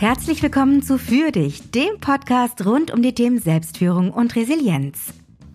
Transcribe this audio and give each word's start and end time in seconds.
Herzlich 0.00 0.42
willkommen 0.42 0.82
zu 0.82 0.96
Für 0.96 1.30
dich, 1.30 1.72
dem 1.72 2.00
Podcast 2.00 2.64
rund 2.64 2.90
um 2.90 3.02
die 3.02 3.12
Themen 3.12 3.38
Selbstführung 3.38 4.10
und 4.10 4.34
Resilienz. 4.34 5.12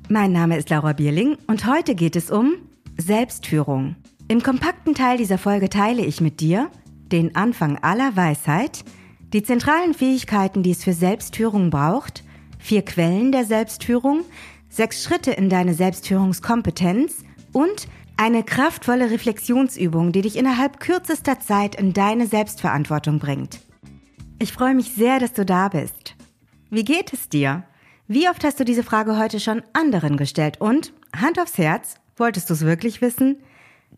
Mein 0.07 0.33
Name 0.33 0.55
ist 0.55 0.69
Laura 0.69 0.93
Bierling 0.93 1.35
und 1.47 1.65
heute 1.65 1.95
geht 1.95 2.15
es 2.15 2.29
um 2.29 2.53
Selbstführung. 2.95 3.95
Im 4.27 4.43
kompakten 4.43 4.93
Teil 4.93 5.17
dieser 5.17 5.39
Folge 5.39 5.67
teile 5.67 6.05
ich 6.05 6.21
mit 6.21 6.41
dir 6.41 6.69
den 7.11 7.35
Anfang 7.35 7.79
aller 7.79 8.15
Weisheit, 8.15 8.85
die 9.33 9.41
zentralen 9.41 9.95
Fähigkeiten, 9.95 10.61
die 10.61 10.69
es 10.69 10.83
für 10.83 10.93
Selbstführung 10.93 11.71
braucht, 11.71 12.23
vier 12.59 12.83
Quellen 12.83 13.31
der 13.31 13.45
Selbstführung, 13.45 14.25
sechs 14.69 15.03
Schritte 15.03 15.31
in 15.31 15.49
deine 15.49 15.73
Selbstführungskompetenz 15.73 17.23
und 17.51 17.87
eine 18.15 18.43
kraftvolle 18.43 19.09
Reflexionsübung, 19.09 20.11
die 20.11 20.21
dich 20.21 20.35
innerhalb 20.35 20.79
kürzester 20.79 21.39
Zeit 21.39 21.73
in 21.73 21.93
deine 21.93 22.27
Selbstverantwortung 22.27 23.17
bringt. 23.17 23.64
Ich 24.37 24.51
freue 24.51 24.75
mich 24.75 24.91
sehr, 24.91 25.19
dass 25.19 25.31
du 25.31 25.45
da 25.45 25.69
bist. 25.69 26.15
Wie 26.69 26.83
geht 26.83 27.13
es 27.13 27.29
dir? 27.29 27.63
Wie 28.07 28.27
oft 28.27 28.43
hast 28.43 28.59
du 28.59 28.65
diese 28.65 28.83
Frage 28.83 29.17
heute 29.17 29.39
schon 29.39 29.63
anderen 29.71 30.17
gestellt? 30.17 30.59
Und, 30.59 30.91
Hand 31.15 31.39
aufs 31.39 31.57
Herz, 31.57 31.95
wolltest 32.17 32.49
du 32.49 32.53
es 32.53 32.65
wirklich 32.65 33.01
wissen? 33.01 33.37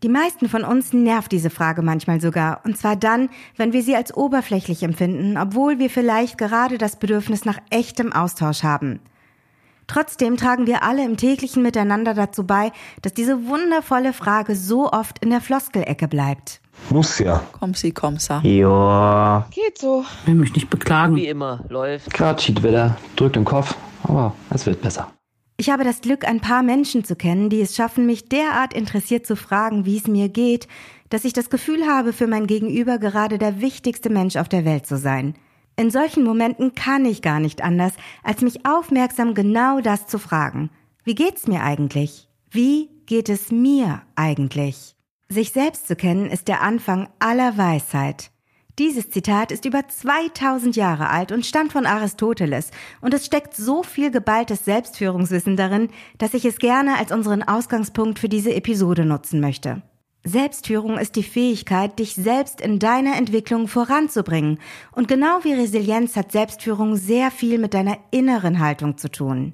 Die 0.04 0.08
meisten 0.08 0.48
von 0.48 0.62
uns 0.62 0.92
nervt 0.92 1.32
diese 1.32 1.50
Frage 1.50 1.82
manchmal 1.82 2.20
sogar, 2.20 2.60
und 2.64 2.78
zwar 2.78 2.94
dann, 2.94 3.30
wenn 3.56 3.72
wir 3.72 3.82
sie 3.82 3.96
als 3.96 4.16
oberflächlich 4.16 4.84
empfinden, 4.84 5.36
obwohl 5.36 5.80
wir 5.80 5.90
vielleicht 5.90 6.38
gerade 6.38 6.78
das 6.78 7.00
Bedürfnis 7.00 7.44
nach 7.44 7.58
echtem 7.70 8.12
Austausch 8.12 8.62
haben. 8.62 9.00
Trotzdem 9.88 10.36
tragen 10.36 10.68
wir 10.68 10.84
alle 10.84 11.04
im 11.04 11.16
täglichen 11.16 11.64
Miteinander 11.64 12.14
dazu 12.14 12.46
bei, 12.46 12.70
dass 13.02 13.12
diese 13.12 13.48
wundervolle 13.48 14.12
Frage 14.12 14.54
so 14.54 14.92
oft 14.92 15.18
in 15.18 15.30
der 15.30 15.40
Floskelecke 15.40 16.06
bleibt. 16.06 16.60
Muss 16.90 17.18
ja. 17.18 17.42
Komm 17.58 17.74
sie, 17.74 17.92
komm 17.92 18.18
sa. 18.18 18.40
Ja. 18.42 19.46
Geht 19.50 19.78
so. 19.78 20.04
Will 20.26 20.34
mich 20.34 20.54
nicht 20.54 20.70
beklagen. 20.70 21.16
Wie 21.16 21.26
immer, 21.26 21.64
läuft. 21.68 22.12
Gerade 22.12 22.40
Schiedwetter, 22.40 22.96
drückt 23.16 23.36
den 23.36 23.44
Kopf, 23.44 23.74
aber 24.04 24.34
es 24.50 24.64
wird 24.66 24.80
besser. 24.80 25.12
Ich 25.58 25.70
habe 25.70 25.82
das 25.82 26.00
Glück, 26.00 26.26
ein 26.26 26.40
paar 26.40 26.62
Menschen 26.62 27.04
zu 27.04 27.16
kennen, 27.16 27.50
die 27.50 27.60
es 27.60 27.74
schaffen, 27.74 28.06
mich 28.06 28.28
derart 28.28 28.72
interessiert 28.72 29.26
zu 29.26 29.34
fragen, 29.34 29.84
wie 29.84 29.96
es 29.96 30.06
mir 30.06 30.28
geht, 30.28 30.68
dass 31.10 31.24
ich 31.24 31.32
das 31.32 31.50
Gefühl 31.50 31.86
habe, 31.86 32.12
für 32.12 32.26
mein 32.26 32.46
Gegenüber 32.46 32.98
gerade 32.98 33.38
der 33.38 33.60
wichtigste 33.60 34.08
Mensch 34.08 34.36
auf 34.36 34.48
der 34.48 34.64
Welt 34.64 34.86
zu 34.86 34.96
sein. 34.96 35.34
In 35.76 35.90
solchen 35.90 36.24
Momenten 36.24 36.74
kann 36.74 37.04
ich 37.04 37.22
gar 37.22 37.40
nicht 37.40 37.62
anders, 37.62 37.92
als 38.22 38.40
mich 38.40 38.66
aufmerksam 38.66 39.34
genau 39.34 39.80
das 39.80 40.06
zu 40.06 40.18
fragen. 40.18 40.70
Wie 41.04 41.14
geht's 41.14 41.46
mir 41.46 41.62
eigentlich? 41.62 42.28
Wie 42.50 42.88
geht 43.06 43.28
es 43.28 43.50
mir 43.50 44.02
eigentlich? 44.14 44.94
Sich 45.30 45.52
selbst 45.52 45.86
zu 45.86 45.94
kennen 45.94 46.30
ist 46.30 46.48
der 46.48 46.62
Anfang 46.62 47.10
aller 47.18 47.58
Weisheit. 47.58 48.30
Dieses 48.78 49.10
Zitat 49.10 49.52
ist 49.52 49.66
über 49.66 49.86
2000 49.86 50.74
Jahre 50.74 51.10
alt 51.10 51.32
und 51.32 51.44
stammt 51.44 51.72
von 51.72 51.84
Aristoteles 51.84 52.70
und 53.02 53.12
es 53.12 53.26
steckt 53.26 53.54
so 53.54 53.82
viel 53.82 54.10
geballtes 54.10 54.64
Selbstführungswissen 54.64 55.54
darin, 55.56 55.90
dass 56.16 56.32
ich 56.32 56.46
es 56.46 56.58
gerne 56.58 56.96
als 56.96 57.12
unseren 57.12 57.42
Ausgangspunkt 57.42 58.18
für 58.18 58.30
diese 58.30 58.54
Episode 58.54 59.04
nutzen 59.04 59.40
möchte. 59.40 59.82
Selbstführung 60.24 60.96
ist 60.96 61.14
die 61.14 61.22
Fähigkeit, 61.22 61.98
dich 61.98 62.14
selbst 62.14 62.62
in 62.62 62.78
deiner 62.78 63.16
Entwicklung 63.16 63.68
voranzubringen 63.68 64.58
und 64.92 65.08
genau 65.08 65.40
wie 65.42 65.52
Resilienz 65.52 66.16
hat 66.16 66.32
Selbstführung 66.32 66.96
sehr 66.96 67.30
viel 67.30 67.58
mit 67.58 67.74
deiner 67.74 67.98
inneren 68.12 68.60
Haltung 68.60 68.96
zu 68.96 69.10
tun. 69.10 69.52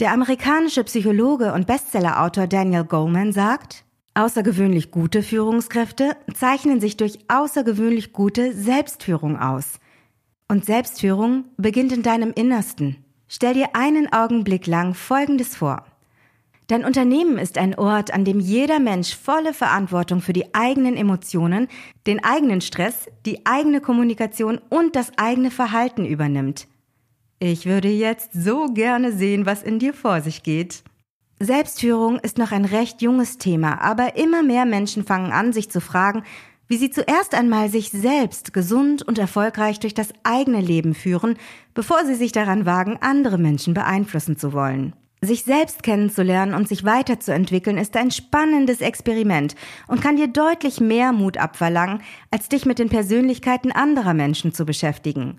Der 0.00 0.12
amerikanische 0.12 0.82
Psychologe 0.82 1.52
und 1.52 1.68
Bestsellerautor 1.68 2.48
Daniel 2.48 2.84
Goleman 2.84 3.32
sagt, 3.32 3.84
Außergewöhnlich 4.14 4.90
gute 4.90 5.22
Führungskräfte 5.22 6.16
zeichnen 6.34 6.80
sich 6.80 6.98
durch 6.98 7.18
außergewöhnlich 7.28 8.12
gute 8.12 8.52
Selbstführung 8.52 9.38
aus. 9.38 9.78
Und 10.48 10.66
Selbstführung 10.66 11.46
beginnt 11.56 11.92
in 11.92 12.02
deinem 12.02 12.32
Innersten. 12.34 12.96
Stell 13.26 13.54
dir 13.54 13.74
einen 13.74 14.12
Augenblick 14.12 14.66
lang 14.66 14.92
Folgendes 14.92 15.56
vor. 15.56 15.86
Dein 16.66 16.84
Unternehmen 16.84 17.38
ist 17.38 17.56
ein 17.56 17.74
Ort, 17.78 18.12
an 18.12 18.26
dem 18.26 18.38
jeder 18.38 18.78
Mensch 18.78 19.16
volle 19.16 19.54
Verantwortung 19.54 20.20
für 20.20 20.34
die 20.34 20.54
eigenen 20.54 20.96
Emotionen, 20.96 21.68
den 22.06 22.22
eigenen 22.22 22.60
Stress, 22.60 23.08
die 23.24 23.46
eigene 23.46 23.80
Kommunikation 23.80 24.60
und 24.68 24.94
das 24.94 25.10
eigene 25.16 25.50
Verhalten 25.50 26.04
übernimmt. 26.04 26.68
Ich 27.38 27.64
würde 27.64 27.88
jetzt 27.88 28.30
so 28.34 28.66
gerne 28.66 29.12
sehen, 29.12 29.46
was 29.46 29.62
in 29.62 29.78
dir 29.78 29.94
vor 29.94 30.20
sich 30.20 30.42
geht. 30.42 30.84
Selbstführung 31.44 32.18
ist 32.18 32.38
noch 32.38 32.52
ein 32.52 32.64
recht 32.64 33.02
junges 33.02 33.38
Thema, 33.38 33.80
aber 33.80 34.16
immer 34.16 34.42
mehr 34.42 34.64
Menschen 34.64 35.04
fangen 35.04 35.32
an, 35.32 35.52
sich 35.52 35.70
zu 35.70 35.80
fragen, 35.80 36.22
wie 36.68 36.76
sie 36.76 36.90
zuerst 36.90 37.34
einmal 37.34 37.68
sich 37.68 37.90
selbst 37.90 38.52
gesund 38.52 39.02
und 39.02 39.18
erfolgreich 39.18 39.80
durch 39.80 39.94
das 39.94 40.08
eigene 40.22 40.60
Leben 40.60 40.94
führen, 40.94 41.36
bevor 41.74 42.04
sie 42.06 42.14
sich 42.14 42.32
daran 42.32 42.64
wagen, 42.64 42.98
andere 43.00 43.38
Menschen 43.38 43.74
beeinflussen 43.74 44.38
zu 44.38 44.52
wollen. 44.52 44.94
Sich 45.20 45.44
selbst 45.44 45.82
kennenzulernen 45.82 46.54
und 46.54 46.68
sich 46.68 46.84
weiterzuentwickeln 46.84 47.78
ist 47.78 47.96
ein 47.96 48.10
spannendes 48.10 48.80
Experiment 48.80 49.54
und 49.86 50.00
kann 50.00 50.16
dir 50.16 50.28
deutlich 50.28 50.80
mehr 50.80 51.12
Mut 51.12 51.36
abverlangen, 51.36 52.00
als 52.30 52.48
dich 52.48 52.66
mit 52.66 52.78
den 52.78 52.88
Persönlichkeiten 52.88 53.70
anderer 53.70 54.14
Menschen 54.14 54.52
zu 54.52 54.64
beschäftigen. 54.64 55.38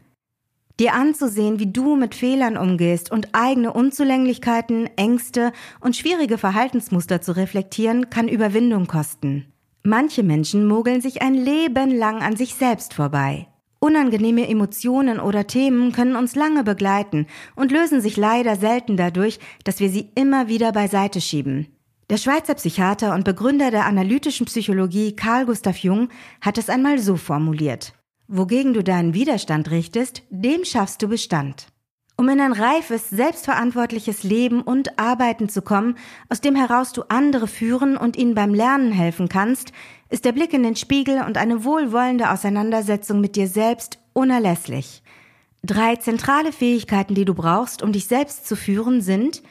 Dir 0.79 0.93
anzusehen, 0.95 1.59
wie 1.59 1.71
du 1.71 1.95
mit 1.95 2.15
Fehlern 2.15 2.57
umgehst 2.57 3.11
und 3.11 3.29
eigene 3.33 3.73
Unzulänglichkeiten, 3.73 4.89
Ängste 4.95 5.51
und 5.79 5.95
schwierige 5.95 6.39
Verhaltensmuster 6.39 7.21
zu 7.21 7.35
reflektieren, 7.35 8.09
kann 8.09 8.27
Überwindung 8.27 8.87
kosten. 8.87 9.53
Manche 9.83 10.23
Menschen 10.23 10.65
mogeln 10.65 11.01
sich 11.01 11.21
ein 11.21 11.35
Leben 11.35 11.91
lang 11.91 12.23
an 12.23 12.35
sich 12.35 12.55
selbst 12.55 12.93
vorbei. 12.95 13.47
Unangenehme 13.79 14.47
Emotionen 14.47 15.19
oder 15.19 15.45
Themen 15.45 15.91
können 15.91 16.15
uns 16.15 16.35
lange 16.35 16.63
begleiten 16.63 17.27
und 17.55 17.71
lösen 17.71 17.99
sich 18.01 18.15
leider 18.17 18.55
selten 18.55 18.97
dadurch, 18.97 19.39
dass 19.65 19.79
wir 19.79 19.89
sie 19.89 20.09
immer 20.15 20.47
wieder 20.47 20.71
beiseite 20.71 21.19
schieben. 21.19 21.67
Der 22.09 22.17
Schweizer 22.17 22.55
Psychiater 22.55 23.13
und 23.13 23.25
Begründer 23.25 23.71
der 23.71 23.85
analytischen 23.85 24.45
Psychologie 24.45 25.15
Carl 25.15 25.45
Gustav 25.45 25.77
Jung 25.79 26.09
hat 26.41 26.57
es 26.57 26.69
einmal 26.69 26.97
so 26.97 27.17
formuliert. 27.17 27.93
Wogegen 28.27 28.73
du 28.73 28.83
deinen 28.83 29.13
Widerstand 29.13 29.69
richtest, 29.69 30.23
dem 30.29 30.63
schaffst 30.65 31.01
du 31.01 31.07
Bestand. 31.07 31.67
Um 32.15 32.29
in 32.29 32.39
ein 32.39 32.53
reifes, 32.53 33.09
selbstverantwortliches 33.09 34.23
Leben 34.23 34.61
und 34.61 34.99
Arbeiten 34.99 35.49
zu 35.49 35.61
kommen, 35.61 35.97
aus 36.29 36.41
dem 36.41 36.55
heraus 36.55 36.93
du 36.93 37.03
andere 37.09 37.47
führen 37.47 37.97
und 37.97 38.15
ihnen 38.15 38.35
beim 38.35 38.53
Lernen 38.53 38.91
helfen 38.91 39.29
kannst, 39.29 39.73
ist 40.09 40.23
der 40.23 40.31
Blick 40.31 40.53
in 40.53 40.63
den 40.63 40.75
Spiegel 40.75 41.23
und 41.23 41.37
eine 41.37 41.63
wohlwollende 41.65 42.29
Auseinandersetzung 42.29 43.19
mit 43.19 43.35
dir 43.35 43.47
selbst 43.47 43.97
unerlässlich. 44.13 45.01
Drei 45.63 45.95
zentrale 45.95 46.51
Fähigkeiten, 46.51 47.15
die 47.15 47.25
du 47.25 47.33
brauchst, 47.33 47.81
um 47.81 47.91
dich 47.91 48.05
selbst 48.05 48.47
zu 48.47 48.55
führen, 48.55 49.01
sind 49.01 49.41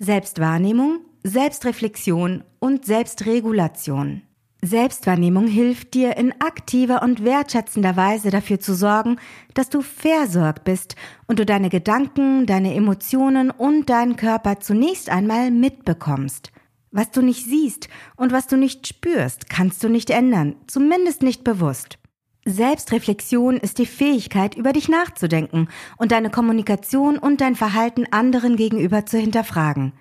Selbstwahrnehmung, 0.00 1.00
Selbstreflexion 1.22 2.42
und 2.58 2.84
Selbstregulation. 2.84 4.22
Selbstwahrnehmung 4.60 5.46
hilft 5.46 5.94
dir 5.94 6.16
in 6.16 6.32
aktiver 6.40 7.02
und 7.02 7.24
wertschätzender 7.24 7.96
Weise 7.96 8.30
dafür 8.30 8.58
zu 8.58 8.74
sorgen, 8.74 9.16
dass 9.54 9.70
du 9.70 9.82
versorgt 9.82 10.64
bist 10.64 10.96
und 11.28 11.38
du 11.38 11.46
deine 11.46 11.70
Gedanken, 11.70 12.44
deine 12.44 12.74
Emotionen 12.74 13.50
und 13.50 13.88
deinen 13.88 14.16
Körper 14.16 14.58
zunächst 14.58 15.10
einmal 15.10 15.52
mitbekommst. 15.52 16.50
Was 16.90 17.10
du 17.12 17.22
nicht 17.22 17.44
siehst 17.44 17.88
und 18.16 18.32
was 18.32 18.48
du 18.48 18.56
nicht 18.56 18.88
spürst, 18.88 19.48
kannst 19.48 19.84
du 19.84 19.88
nicht 19.88 20.10
ändern, 20.10 20.56
zumindest 20.66 21.22
nicht 21.22 21.44
bewusst. 21.44 21.98
Selbstreflexion 22.44 23.58
ist 23.58 23.78
die 23.78 23.86
Fähigkeit, 23.86 24.56
über 24.56 24.72
dich 24.72 24.88
nachzudenken 24.88 25.68
und 25.98 26.12
deine 26.12 26.30
Kommunikation 26.30 27.18
und 27.18 27.40
dein 27.40 27.54
Verhalten 27.54 28.06
anderen 28.10 28.56
gegenüber 28.56 29.06
zu 29.06 29.18
hinterfragen. 29.18 29.92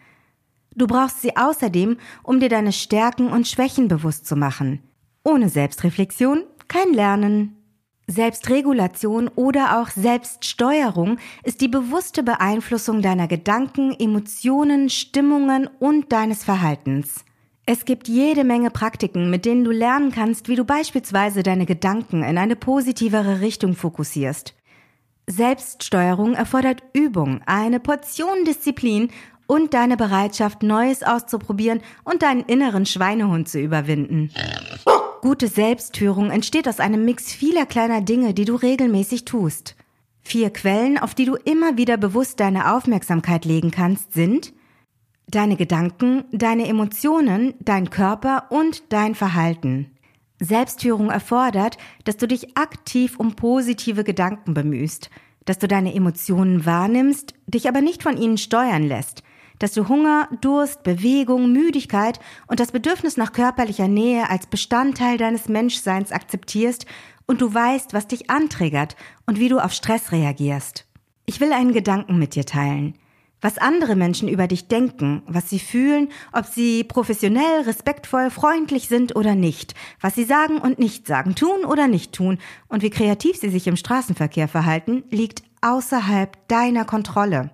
Du 0.78 0.86
brauchst 0.86 1.22
sie 1.24 1.36
außerdem, 1.36 1.98
um 2.22 2.40
dir 2.40 2.50
deine 2.50 2.72
Stärken 2.72 3.30
und 3.30 3.48
Schwächen 3.48 3.88
bewusst 3.88 4.28
zu 4.28 4.36
machen. 4.36 4.84
Ohne 5.24 5.50
Selbstreflexion 5.50 6.44
kein 6.68 6.94
Lernen. 6.94 7.56
Selbstregulation 8.06 9.28
oder 9.28 9.82
auch 9.82 9.90
Selbststeuerung 9.90 11.18
ist 11.44 11.62
die 11.62 11.68
bewusste 11.68 12.24
Beeinflussung 12.24 13.02
deiner 13.02 13.28
Gedanken, 13.28 13.94
Emotionen, 14.00 14.90
Stimmungen 14.90 15.68
und 15.80 16.12
deines 16.14 16.46
Verhaltens. 16.46 17.26
Es 17.66 17.84
gibt 17.84 18.08
jede 18.08 18.46
Menge 18.46 18.70
Praktiken, 18.70 19.30
mit 19.30 19.46
denen 19.46 19.66
du 19.66 19.72
lernen 19.72 20.12
kannst, 20.12 20.48
wie 20.48 20.56
du 20.56 20.64
beispielsweise 20.64 21.44
deine 21.44 21.66
Gedanken 21.66 22.24
in 22.24 22.38
eine 22.38 22.56
positivere 22.56 23.42
Richtung 23.42 23.74
fokussierst. 23.74 24.54
Selbststeuerung 25.30 26.36
erfordert 26.36 26.82
Übung, 26.94 27.42
eine 27.46 27.82
Portion 27.82 28.46
Disziplin 28.46 29.10
und 29.48 29.74
deine 29.74 29.98
Bereitschaft, 29.98 30.62
Neues 30.62 31.04
auszuprobieren 31.04 31.82
und 32.04 32.22
deinen 32.22 32.44
inneren 32.44 32.86
Schweinehund 32.86 33.50
zu 33.50 33.60
überwinden. 33.60 34.30
Gute 35.22 35.48
Selbstführung 35.48 36.30
entsteht 36.30 36.68
aus 36.68 36.80
einem 36.80 37.04
Mix 37.04 37.34
vieler 37.34 37.66
kleiner 37.66 38.02
Dinge, 38.02 38.34
die 38.34 38.46
du 38.46 38.56
regelmäßig 38.56 39.26
tust. 39.26 39.76
Vier 40.22 40.52
Quellen, 40.52 40.98
auf 40.98 41.16
die 41.16 41.26
du 41.26 41.36
immer 41.36 41.78
wieder 41.78 41.98
bewusst 41.98 42.40
deine 42.40 42.74
Aufmerksamkeit 42.74 43.46
legen 43.46 43.72
kannst, 43.72 44.14
sind 44.14 44.54
deine 45.30 45.56
Gedanken, 45.56 46.26
deine 46.32 46.68
Emotionen, 46.68 47.54
dein 47.60 47.90
Körper 47.90 48.46
und 48.50 48.84
dein 48.90 49.16
Verhalten. 49.16 49.92
Selbstführung 50.40 51.10
erfordert, 51.10 51.78
dass 52.04 52.18
du 52.18 52.28
dich 52.28 52.58
aktiv 52.58 53.18
um 53.18 53.36
positive 53.36 54.04
Gedanken 54.04 54.54
bemühst, 54.54 55.10
dass 55.46 55.58
du 55.58 55.68
deine 55.68 55.96
Emotionen 55.96 56.66
wahrnimmst, 56.66 57.34
dich 57.48 57.68
aber 57.68 57.82
nicht 57.82 58.04
von 58.04 58.18
ihnen 58.18 58.38
steuern 58.38 58.84
lässt, 58.84 59.24
dass 59.60 59.74
du 59.74 59.88
Hunger, 59.88 60.28
Durst, 60.42 60.84
Bewegung, 60.84 61.52
Müdigkeit 61.52 62.20
und 62.48 62.60
das 62.60 62.72
Bedürfnis 62.72 63.18
nach 63.18 63.34
körperlicher 63.34 63.88
Nähe 63.88 64.30
als 64.30 64.48
Bestandteil 64.48 65.18
deines 65.18 65.48
Menschseins 65.48 66.12
akzeptierst 66.12 66.86
und 67.26 67.42
du 67.42 67.54
weißt, 67.54 67.94
was 67.94 68.08
dich 68.08 68.30
anträgert 68.30 68.96
und 69.26 69.40
wie 69.40 69.50
du 69.50 69.60
auf 69.60 69.74
Stress 69.74 70.12
reagierst. 70.12 70.86
Ich 71.26 71.40
will 71.40 71.52
einen 71.52 71.74
Gedanken 71.74 72.20
mit 72.20 72.36
dir 72.36 72.46
teilen 72.46 72.94
was 73.42 73.58
andere 73.58 73.96
Menschen 73.96 74.28
über 74.28 74.48
dich 74.48 74.68
denken, 74.68 75.22
was 75.28 75.50
sie 75.50 75.60
fühlen, 75.60 76.10
ob 76.34 76.46
sie 76.46 76.84
professionell, 76.84 77.62
respektvoll, 77.62 78.30
freundlich 78.30 78.88
sind 78.88 79.16
oder 79.16 79.36
nicht, 79.36 79.76
was 80.02 80.16
sie 80.16 80.24
sagen 80.24 80.58
und 80.58 80.80
nicht 80.80 81.08
sagen, 81.08 81.36
tun 81.36 81.66
oder 81.66 81.88
nicht 81.88 82.14
tun 82.14 82.40
und 82.68 82.82
wie 82.82 82.90
kreativ 82.90 83.38
sie 83.38 83.50
sich 83.50 83.68
im 83.68 83.76
Straßenverkehr 83.76 84.48
verhalten, 84.48 85.04
liegt 85.12 85.44
außerhalb 85.62 86.48
deiner 86.48 86.86
Kontrolle. 86.86 87.52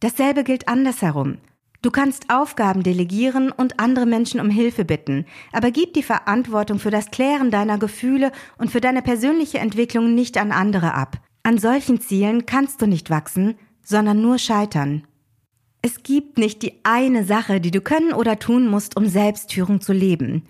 Dasselbe 0.00 0.44
gilt 0.44 0.68
andersherum. 0.68 1.38
Du 1.82 1.90
kannst 1.90 2.30
Aufgaben 2.30 2.82
delegieren 2.82 3.52
und 3.52 3.78
andere 3.78 4.06
Menschen 4.06 4.40
um 4.40 4.50
Hilfe 4.50 4.84
bitten, 4.84 5.24
aber 5.52 5.70
gib 5.70 5.94
die 5.94 6.02
Verantwortung 6.02 6.78
für 6.78 6.90
das 6.90 7.10
Klären 7.10 7.50
deiner 7.50 7.78
Gefühle 7.78 8.32
und 8.58 8.70
für 8.70 8.80
deine 8.80 9.02
persönliche 9.02 9.58
Entwicklung 9.58 10.14
nicht 10.14 10.38
an 10.38 10.52
andere 10.52 10.94
ab. 10.94 11.18
An 11.42 11.58
solchen 11.58 12.00
Zielen 12.00 12.44
kannst 12.44 12.82
du 12.82 12.86
nicht 12.86 13.08
wachsen, 13.08 13.54
sondern 13.84 14.20
nur 14.20 14.38
scheitern. 14.38 15.04
Es 15.80 16.02
gibt 16.02 16.38
nicht 16.38 16.62
die 16.62 16.80
eine 16.82 17.24
Sache, 17.24 17.60
die 17.60 17.70
du 17.70 17.80
können 17.80 18.12
oder 18.12 18.40
tun 18.40 18.66
musst, 18.66 18.96
um 18.96 19.06
Selbstführung 19.06 19.80
zu 19.80 19.92
leben. 19.92 20.42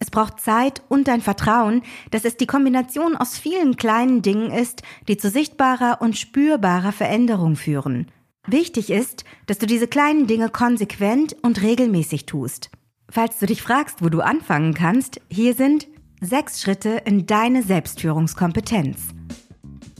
Es 0.00 0.10
braucht 0.10 0.40
Zeit 0.40 0.82
und 0.88 1.06
dein 1.06 1.20
Vertrauen, 1.20 1.82
dass 2.10 2.24
es 2.24 2.36
die 2.36 2.46
Kombination 2.46 3.16
aus 3.16 3.38
vielen 3.38 3.76
kleinen 3.76 4.22
Dingen 4.22 4.50
ist, 4.50 4.82
die 5.06 5.18
zu 5.18 5.30
sichtbarer 5.30 5.98
und 6.00 6.18
spürbarer 6.18 6.90
Veränderung 6.90 7.54
führen. 7.54 8.10
Wichtig 8.46 8.90
ist, 8.90 9.24
dass 9.46 9.58
du 9.58 9.66
diese 9.66 9.86
kleinen 9.86 10.26
Dinge 10.26 10.48
konsequent 10.48 11.36
und 11.42 11.62
regelmäßig 11.62 12.26
tust. 12.26 12.70
Falls 13.10 13.38
du 13.38 13.46
dich 13.46 13.62
fragst, 13.62 14.02
wo 14.02 14.08
du 14.08 14.20
anfangen 14.20 14.72
kannst, 14.72 15.20
hier 15.30 15.54
sind 15.54 15.88
sechs 16.20 16.60
Schritte 16.62 17.02
in 17.04 17.26
deine 17.26 17.62
Selbstführungskompetenz. 17.62 18.98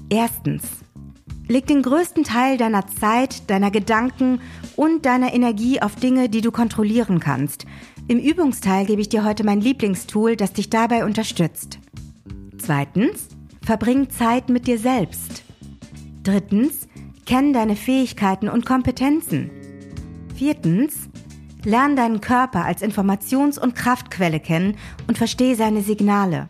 Erstens. 0.08 0.62
Leg 1.48 1.66
den 1.66 1.82
größten 1.82 2.22
Teil 2.22 2.56
deiner 2.56 2.86
Zeit, 2.86 3.50
deiner 3.50 3.72
Gedanken 3.72 4.40
und 4.76 5.04
deiner 5.04 5.34
Energie 5.34 5.82
auf 5.82 5.96
Dinge, 5.96 6.28
die 6.28 6.40
du 6.40 6.52
kontrollieren 6.52 7.18
kannst. 7.18 7.66
Im 8.06 8.18
Übungsteil 8.18 8.86
gebe 8.86 9.00
ich 9.00 9.08
dir 9.08 9.24
heute 9.24 9.44
mein 9.44 9.60
Lieblingstool, 9.60 10.36
das 10.36 10.52
dich 10.52 10.70
dabei 10.70 11.04
unterstützt. 11.04 11.78
Zweitens, 12.58 13.28
verbring 13.62 14.10
Zeit 14.10 14.48
mit 14.48 14.66
dir 14.66 14.78
selbst. 14.78 15.42
Drittens, 16.22 16.86
kenn 17.26 17.52
deine 17.52 17.76
Fähigkeiten 17.76 18.48
und 18.48 18.66
Kompetenzen. 18.66 19.50
Viertens, 20.34 21.08
lern 21.64 21.96
deinen 21.96 22.20
Körper 22.20 22.64
als 22.64 22.82
Informations- 22.82 23.58
und 23.58 23.74
Kraftquelle 23.74 24.40
kennen 24.40 24.76
und 25.06 25.18
verstehe 25.18 25.56
seine 25.56 25.82
Signale. 25.82 26.48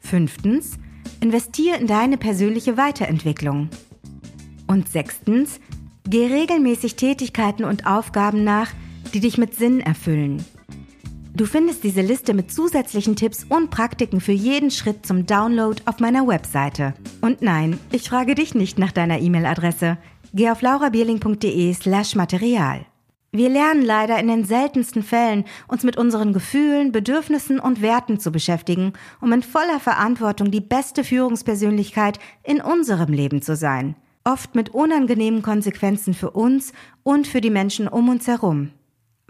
Fünftens, 0.00 0.78
Investier 1.20 1.78
in 1.78 1.86
deine 1.86 2.16
persönliche 2.16 2.76
Weiterentwicklung. 2.76 3.68
Und 4.66 4.88
sechstens, 4.88 5.60
geh 6.08 6.26
regelmäßig 6.26 6.96
Tätigkeiten 6.96 7.64
und 7.64 7.86
Aufgaben 7.86 8.42
nach, 8.42 8.70
die 9.12 9.20
dich 9.20 9.36
mit 9.36 9.54
Sinn 9.54 9.80
erfüllen. 9.80 10.44
Du 11.34 11.46
findest 11.46 11.84
diese 11.84 12.02
Liste 12.02 12.34
mit 12.34 12.52
zusätzlichen 12.52 13.16
Tipps 13.16 13.46
und 13.48 13.70
Praktiken 13.70 14.20
für 14.20 14.32
jeden 14.32 14.70
Schritt 14.70 15.06
zum 15.06 15.26
Download 15.26 15.80
auf 15.86 16.00
meiner 16.00 16.26
Webseite. 16.26 16.94
Und 17.20 17.40
nein, 17.40 17.78
ich 17.92 18.08
frage 18.08 18.34
dich 18.34 18.54
nicht 18.54 18.78
nach 18.78 18.92
deiner 18.92 19.20
E-Mail-Adresse. 19.20 19.96
Geh 20.34 20.50
auf 20.50 20.60
laurabierling.de 20.60 21.72
slash 21.74 22.14
Material. 22.14 22.84
Wir 23.32 23.48
lernen 23.48 23.82
leider 23.82 24.18
in 24.18 24.26
den 24.26 24.44
seltensten 24.44 25.04
Fällen, 25.04 25.44
uns 25.68 25.84
mit 25.84 25.96
unseren 25.96 26.32
Gefühlen, 26.32 26.90
Bedürfnissen 26.90 27.60
und 27.60 27.80
Werten 27.80 28.18
zu 28.18 28.32
beschäftigen, 28.32 28.92
um 29.20 29.32
in 29.32 29.44
voller 29.44 29.78
Verantwortung 29.78 30.50
die 30.50 30.60
beste 30.60 31.04
Führungspersönlichkeit 31.04 32.18
in 32.42 32.60
unserem 32.60 33.12
Leben 33.12 33.40
zu 33.40 33.54
sein. 33.54 33.94
Oft 34.24 34.56
mit 34.56 34.70
unangenehmen 34.70 35.42
Konsequenzen 35.42 36.12
für 36.12 36.32
uns 36.32 36.72
und 37.04 37.28
für 37.28 37.40
die 37.40 37.50
Menschen 37.50 37.86
um 37.86 38.08
uns 38.08 38.26
herum. 38.26 38.72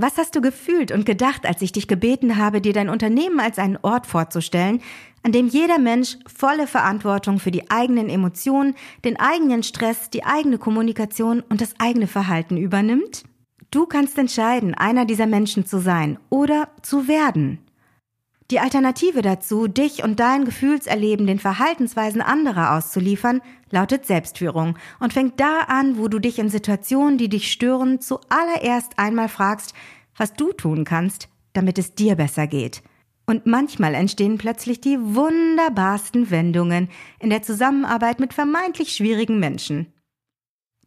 Was 0.02 0.16
hast 0.16 0.34
du 0.34 0.40
gefühlt 0.40 0.92
und 0.92 1.04
gedacht, 1.04 1.44
als 1.44 1.60
ich 1.60 1.72
dich 1.72 1.86
gebeten 1.86 2.38
habe, 2.38 2.62
dir 2.62 2.72
dein 2.72 2.88
Unternehmen 2.88 3.38
als 3.38 3.58
einen 3.58 3.76
Ort 3.82 4.06
vorzustellen, 4.06 4.80
an 5.22 5.32
dem 5.32 5.46
jeder 5.46 5.78
Mensch 5.78 6.16
volle 6.26 6.66
Verantwortung 6.66 7.38
für 7.38 7.50
die 7.50 7.70
eigenen 7.70 8.08
Emotionen, 8.08 8.76
den 9.04 9.20
eigenen 9.20 9.62
Stress, 9.62 10.08
die 10.08 10.24
eigene 10.24 10.56
Kommunikation 10.56 11.42
und 11.46 11.60
das 11.60 11.74
eigene 11.78 12.06
Verhalten 12.06 12.56
übernimmt? 12.56 13.24
Du 13.70 13.84
kannst 13.84 14.16
entscheiden, 14.16 14.74
einer 14.74 15.04
dieser 15.04 15.26
Menschen 15.26 15.66
zu 15.66 15.80
sein 15.80 16.18
oder 16.30 16.70
zu 16.80 17.06
werden. 17.06 17.58
Die 18.50 18.58
Alternative 18.58 19.22
dazu, 19.22 19.68
dich 19.68 20.02
und 20.02 20.18
dein 20.18 20.44
Gefühlserleben 20.44 21.26
den 21.26 21.38
Verhaltensweisen 21.38 22.20
anderer 22.20 22.76
auszuliefern, 22.76 23.42
lautet 23.70 24.06
Selbstführung 24.06 24.76
und 24.98 25.12
fängt 25.12 25.38
da 25.38 25.60
an, 25.68 25.98
wo 25.98 26.08
du 26.08 26.18
dich 26.18 26.40
in 26.40 26.48
Situationen, 26.48 27.16
die 27.16 27.28
dich 27.28 27.52
stören, 27.52 28.00
zuallererst 28.00 28.98
einmal 28.98 29.28
fragst, 29.28 29.72
was 30.16 30.34
du 30.34 30.52
tun 30.52 30.84
kannst, 30.84 31.28
damit 31.52 31.78
es 31.78 31.94
dir 31.94 32.16
besser 32.16 32.48
geht. 32.48 32.82
Und 33.24 33.46
manchmal 33.46 33.94
entstehen 33.94 34.38
plötzlich 34.38 34.80
die 34.80 34.98
wunderbarsten 34.98 36.30
Wendungen 36.30 36.88
in 37.20 37.30
der 37.30 37.42
Zusammenarbeit 37.42 38.18
mit 38.18 38.34
vermeintlich 38.34 38.92
schwierigen 38.92 39.38
Menschen. 39.38 39.92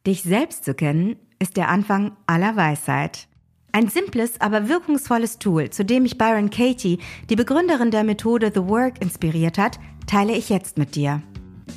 Dich 0.06 0.24
selbst 0.24 0.66
zu 0.66 0.74
kennen 0.74 1.16
ist 1.40 1.56
der 1.56 1.70
Anfang 1.70 2.18
aller 2.28 2.58
Weisheit. 2.58 3.30
Ein 3.76 3.88
simples, 3.88 4.40
aber 4.40 4.70
wirkungsvolles 4.70 5.40
Tool, 5.40 5.72
zu 5.72 5.84
dem 5.84 6.04
mich 6.04 6.20
Byron 6.20 6.52
Katie, 6.52 7.00
die 7.32 7.36
Begründerin 7.36 7.90
der 7.90 8.04
Methode 8.04 8.52
The 8.54 8.68
Work, 8.68 9.02
inspiriert 9.02 9.58
hat, 9.58 9.80
teile 10.06 10.34
ich 10.34 10.50
jetzt 10.50 10.78
mit 10.78 10.94
dir. 10.96 11.24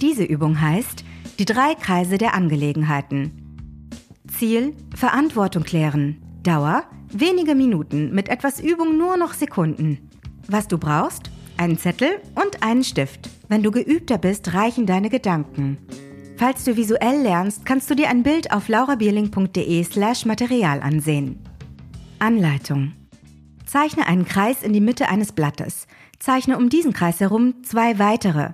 Diese 0.03 0.23
Übung 0.23 0.61
heißt 0.61 1.05
die 1.39 1.47
drei 1.47 1.75
Kreise 1.75 2.19
der 2.19 2.35
Angelegenheiten. 2.35 3.81
Ziel 4.31 4.75
Verantwortung 4.95 5.63
klären. 5.63 6.21
Dauer 6.43 6.85
wenige 7.11 7.55
Minuten, 7.55 8.15
mit 8.15 8.29
etwas 8.29 8.61
Übung 8.61 8.99
nur 8.99 9.17
noch 9.17 9.33
Sekunden. 9.33 10.11
Was 10.49 10.69
du 10.69 10.77
brauchst? 10.77 11.31
Einen 11.57 11.79
Zettel 11.79 12.21
und 12.35 12.63
einen 12.63 12.85
Stift. 12.85 13.31
Wenn 13.49 13.63
du 13.63 13.71
geübter 13.71 14.19
bist, 14.19 14.53
reichen 14.53 14.85
deine 14.85 15.09
Gedanken. 15.09 15.79
Falls 16.37 16.65
du 16.65 16.77
visuell 16.77 17.23
lernst, 17.23 17.65
kannst 17.65 17.89
du 17.89 17.95
dir 17.95 18.11
ein 18.11 18.23
Bild 18.23 18.53
auf 18.53 18.69
laurabierling.de 18.69 19.83
slash 19.85 20.27
Material 20.27 20.83
ansehen. 20.83 21.39
Anleitung. 22.21 22.93
Zeichne 23.65 24.07
einen 24.07 24.25
Kreis 24.25 24.63
in 24.63 24.73
die 24.73 24.81
Mitte 24.81 25.09
eines 25.09 25.33
Blattes. 25.33 25.87
Zeichne 26.19 26.57
um 26.57 26.69
diesen 26.69 26.93
Kreis 26.93 27.21
herum 27.21 27.63
zwei 27.63 27.99
weitere. 27.99 28.51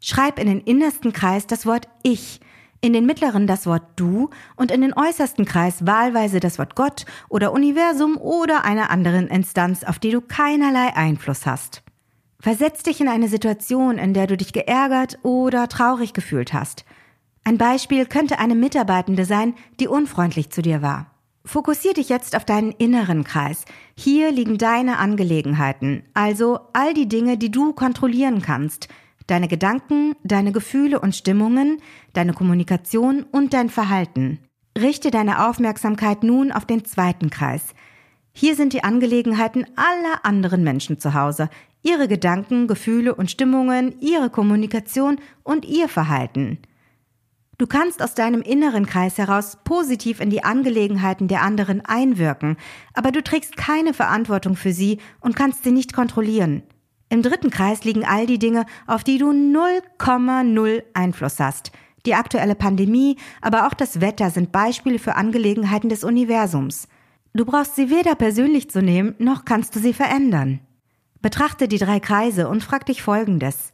Schreib 0.00 0.38
in 0.38 0.46
den 0.46 0.60
innersten 0.60 1.12
Kreis 1.12 1.46
das 1.46 1.66
Wort 1.66 1.88
Ich, 2.02 2.40
in 2.80 2.92
den 2.92 3.06
mittleren 3.06 3.46
das 3.46 3.66
Wort 3.66 3.84
Du 3.96 4.30
und 4.56 4.70
in 4.70 4.80
den 4.80 4.92
äußersten 4.92 5.44
Kreis 5.44 5.86
wahlweise 5.86 6.40
das 6.40 6.58
Wort 6.58 6.74
Gott 6.74 7.06
oder 7.28 7.52
Universum 7.52 8.16
oder 8.16 8.64
einer 8.64 8.90
anderen 8.90 9.28
Instanz, 9.28 9.84
auf 9.84 9.98
die 9.98 10.10
du 10.10 10.20
keinerlei 10.20 10.94
Einfluss 10.96 11.46
hast. 11.46 11.82
Versetz 12.40 12.82
dich 12.82 13.00
in 13.00 13.08
eine 13.08 13.28
Situation, 13.28 13.98
in 13.98 14.14
der 14.14 14.26
du 14.26 14.36
dich 14.36 14.52
geärgert 14.52 15.18
oder 15.22 15.68
traurig 15.68 16.12
gefühlt 16.12 16.52
hast. 16.52 16.84
Ein 17.44 17.56
Beispiel 17.56 18.06
könnte 18.06 18.40
eine 18.40 18.56
Mitarbeitende 18.56 19.24
sein, 19.24 19.54
die 19.78 19.86
unfreundlich 19.86 20.50
zu 20.50 20.60
dir 20.60 20.82
war. 20.82 21.11
Fokussier 21.44 21.92
dich 21.92 22.08
jetzt 22.08 22.36
auf 22.36 22.44
deinen 22.44 22.70
inneren 22.70 23.24
Kreis. 23.24 23.64
Hier 23.96 24.30
liegen 24.30 24.58
deine 24.58 24.98
Angelegenheiten, 24.98 26.04
also 26.14 26.60
all 26.72 26.94
die 26.94 27.08
Dinge, 27.08 27.36
die 27.36 27.50
du 27.50 27.72
kontrollieren 27.72 28.42
kannst. 28.42 28.88
Deine 29.26 29.48
Gedanken, 29.48 30.14
deine 30.22 30.52
Gefühle 30.52 31.00
und 31.00 31.16
Stimmungen, 31.16 31.78
deine 32.12 32.32
Kommunikation 32.32 33.24
und 33.30 33.54
dein 33.54 33.70
Verhalten. 33.70 34.38
Richte 34.78 35.10
deine 35.10 35.48
Aufmerksamkeit 35.48 36.22
nun 36.22 36.52
auf 36.52 36.64
den 36.64 36.84
zweiten 36.84 37.30
Kreis. 37.30 37.74
Hier 38.32 38.56
sind 38.56 38.72
die 38.72 38.84
Angelegenheiten 38.84 39.66
aller 39.76 40.24
anderen 40.24 40.64
Menschen 40.64 40.98
zu 40.98 41.12
Hause, 41.14 41.50
ihre 41.82 42.08
Gedanken, 42.08 42.68
Gefühle 42.68 43.14
und 43.14 43.30
Stimmungen, 43.30 44.00
ihre 44.00 44.30
Kommunikation 44.30 45.18
und 45.42 45.64
ihr 45.66 45.88
Verhalten. 45.88 46.58
Du 47.62 47.68
kannst 47.68 48.02
aus 48.02 48.14
deinem 48.14 48.42
inneren 48.42 48.86
Kreis 48.86 49.18
heraus 49.18 49.56
positiv 49.62 50.18
in 50.18 50.30
die 50.30 50.42
Angelegenheiten 50.42 51.28
der 51.28 51.42
anderen 51.42 51.80
einwirken, 51.80 52.56
aber 52.92 53.12
du 53.12 53.22
trägst 53.22 53.56
keine 53.56 53.94
Verantwortung 53.94 54.56
für 54.56 54.72
sie 54.72 54.98
und 55.20 55.36
kannst 55.36 55.62
sie 55.62 55.70
nicht 55.70 55.92
kontrollieren. 55.92 56.64
Im 57.08 57.22
dritten 57.22 57.50
Kreis 57.50 57.84
liegen 57.84 58.04
all 58.04 58.26
die 58.26 58.40
Dinge, 58.40 58.66
auf 58.88 59.04
die 59.04 59.16
du 59.16 59.30
0,0 59.30 60.82
Einfluss 60.92 61.38
hast. 61.38 61.70
Die 62.04 62.16
aktuelle 62.16 62.56
Pandemie, 62.56 63.16
aber 63.40 63.68
auch 63.68 63.74
das 63.74 64.00
Wetter 64.00 64.30
sind 64.30 64.50
Beispiele 64.50 64.98
für 64.98 65.14
Angelegenheiten 65.14 65.88
des 65.88 66.02
Universums. 66.02 66.88
Du 67.32 67.44
brauchst 67.44 67.76
sie 67.76 67.90
weder 67.90 68.16
persönlich 68.16 68.70
zu 68.70 68.82
nehmen, 68.82 69.14
noch 69.18 69.44
kannst 69.44 69.76
du 69.76 69.78
sie 69.78 69.92
verändern. 69.92 70.58
Betrachte 71.20 71.68
die 71.68 71.78
drei 71.78 72.00
Kreise 72.00 72.48
und 72.48 72.64
frag 72.64 72.86
dich 72.86 73.02
Folgendes. 73.02 73.71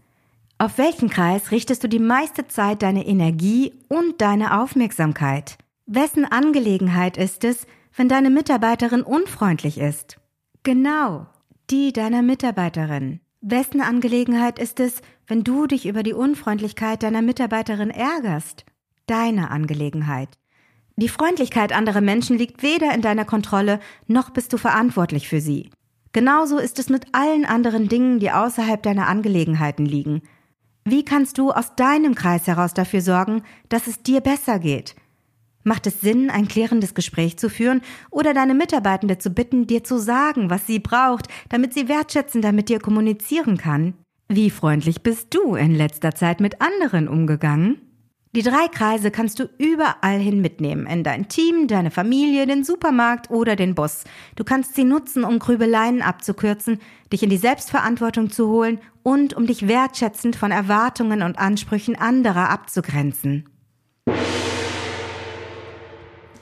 Auf 0.60 0.76
welchen 0.76 1.08
Kreis 1.08 1.52
richtest 1.52 1.84
du 1.84 1.88
die 1.88 2.00
meiste 2.00 2.48
Zeit 2.48 2.82
deine 2.82 3.06
Energie 3.06 3.74
und 3.88 4.20
deine 4.20 4.60
Aufmerksamkeit? 4.60 5.56
Wessen 5.86 6.24
Angelegenheit 6.24 7.16
ist 7.16 7.44
es, 7.44 7.64
wenn 7.96 8.08
deine 8.08 8.28
Mitarbeiterin 8.28 9.02
unfreundlich 9.02 9.78
ist? 9.78 10.18
Genau, 10.64 11.28
die 11.70 11.92
deiner 11.92 12.22
Mitarbeiterin. 12.22 13.20
Wessen 13.40 13.80
Angelegenheit 13.80 14.58
ist 14.58 14.80
es, 14.80 15.00
wenn 15.28 15.44
du 15.44 15.68
dich 15.68 15.86
über 15.86 16.02
die 16.02 16.12
Unfreundlichkeit 16.12 17.04
deiner 17.04 17.22
Mitarbeiterin 17.22 17.90
ärgerst? 17.90 18.64
Deine 19.06 19.52
Angelegenheit. 19.52 20.30
Die 20.96 21.08
Freundlichkeit 21.08 21.72
anderer 21.72 22.00
Menschen 22.00 22.36
liegt 22.36 22.64
weder 22.64 22.92
in 22.92 23.00
deiner 23.00 23.24
Kontrolle, 23.24 23.78
noch 24.08 24.30
bist 24.30 24.52
du 24.52 24.56
verantwortlich 24.56 25.28
für 25.28 25.40
sie. 25.40 25.70
Genauso 26.12 26.58
ist 26.58 26.80
es 26.80 26.88
mit 26.88 27.06
allen 27.12 27.44
anderen 27.44 27.88
Dingen, 27.88 28.18
die 28.18 28.32
außerhalb 28.32 28.82
deiner 28.82 29.06
Angelegenheiten 29.06 29.86
liegen. 29.86 30.22
Wie 30.90 31.04
kannst 31.04 31.36
du 31.36 31.50
aus 31.50 31.74
deinem 31.76 32.14
Kreis 32.14 32.46
heraus 32.46 32.72
dafür 32.72 33.02
sorgen, 33.02 33.42
dass 33.68 33.88
es 33.88 34.02
dir 34.02 34.22
besser 34.22 34.58
geht? 34.58 34.94
Macht 35.62 35.86
es 35.86 36.00
Sinn, 36.00 36.30
ein 36.30 36.48
klärendes 36.48 36.94
Gespräch 36.94 37.36
zu 37.36 37.50
führen 37.50 37.82
oder 38.10 38.32
deine 38.32 38.54
Mitarbeitende 38.54 39.18
zu 39.18 39.28
bitten, 39.28 39.66
dir 39.66 39.84
zu 39.84 39.98
sagen, 39.98 40.48
was 40.48 40.66
sie 40.66 40.78
braucht, 40.78 41.28
damit 41.50 41.74
sie 41.74 41.90
wertschätzender 41.90 42.52
mit 42.52 42.70
dir 42.70 42.80
kommunizieren 42.80 43.58
kann? 43.58 43.92
Wie 44.28 44.48
freundlich 44.48 45.02
bist 45.02 45.34
du 45.34 45.56
in 45.56 45.74
letzter 45.74 46.14
Zeit 46.14 46.40
mit 46.40 46.62
anderen 46.62 47.06
umgegangen? 47.06 47.87
Die 48.36 48.42
drei 48.42 48.68
Kreise 48.68 49.10
kannst 49.10 49.40
du 49.40 49.48
überall 49.56 50.18
hin 50.18 50.42
mitnehmen, 50.42 50.86
in 50.86 51.02
dein 51.02 51.28
Team, 51.28 51.66
deine 51.66 51.90
Familie, 51.90 52.46
den 52.46 52.62
Supermarkt 52.62 53.30
oder 53.30 53.56
den 53.56 53.74
Bus. 53.74 54.04
Du 54.36 54.44
kannst 54.44 54.74
sie 54.74 54.84
nutzen, 54.84 55.24
um 55.24 55.38
Grübeleien 55.38 56.02
abzukürzen, 56.02 56.78
dich 57.10 57.22
in 57.22 57.30
die 57.30 57.38
Selbstverantwortung 57.38 58.30
zu 58.30 58.48
holen 58.48 58.80
und 59.02 59.32
um 59.32 59.46
dich 59.46 59.66
wertschätzend 59.66 60.36
von 60.36 60.50
Erwartungen 60.50 61.22
und 61.22 61.38
Ansprüchen 61.38 61.96
anderer 61.96 62.50
abzugrenzen. 62.50 63.48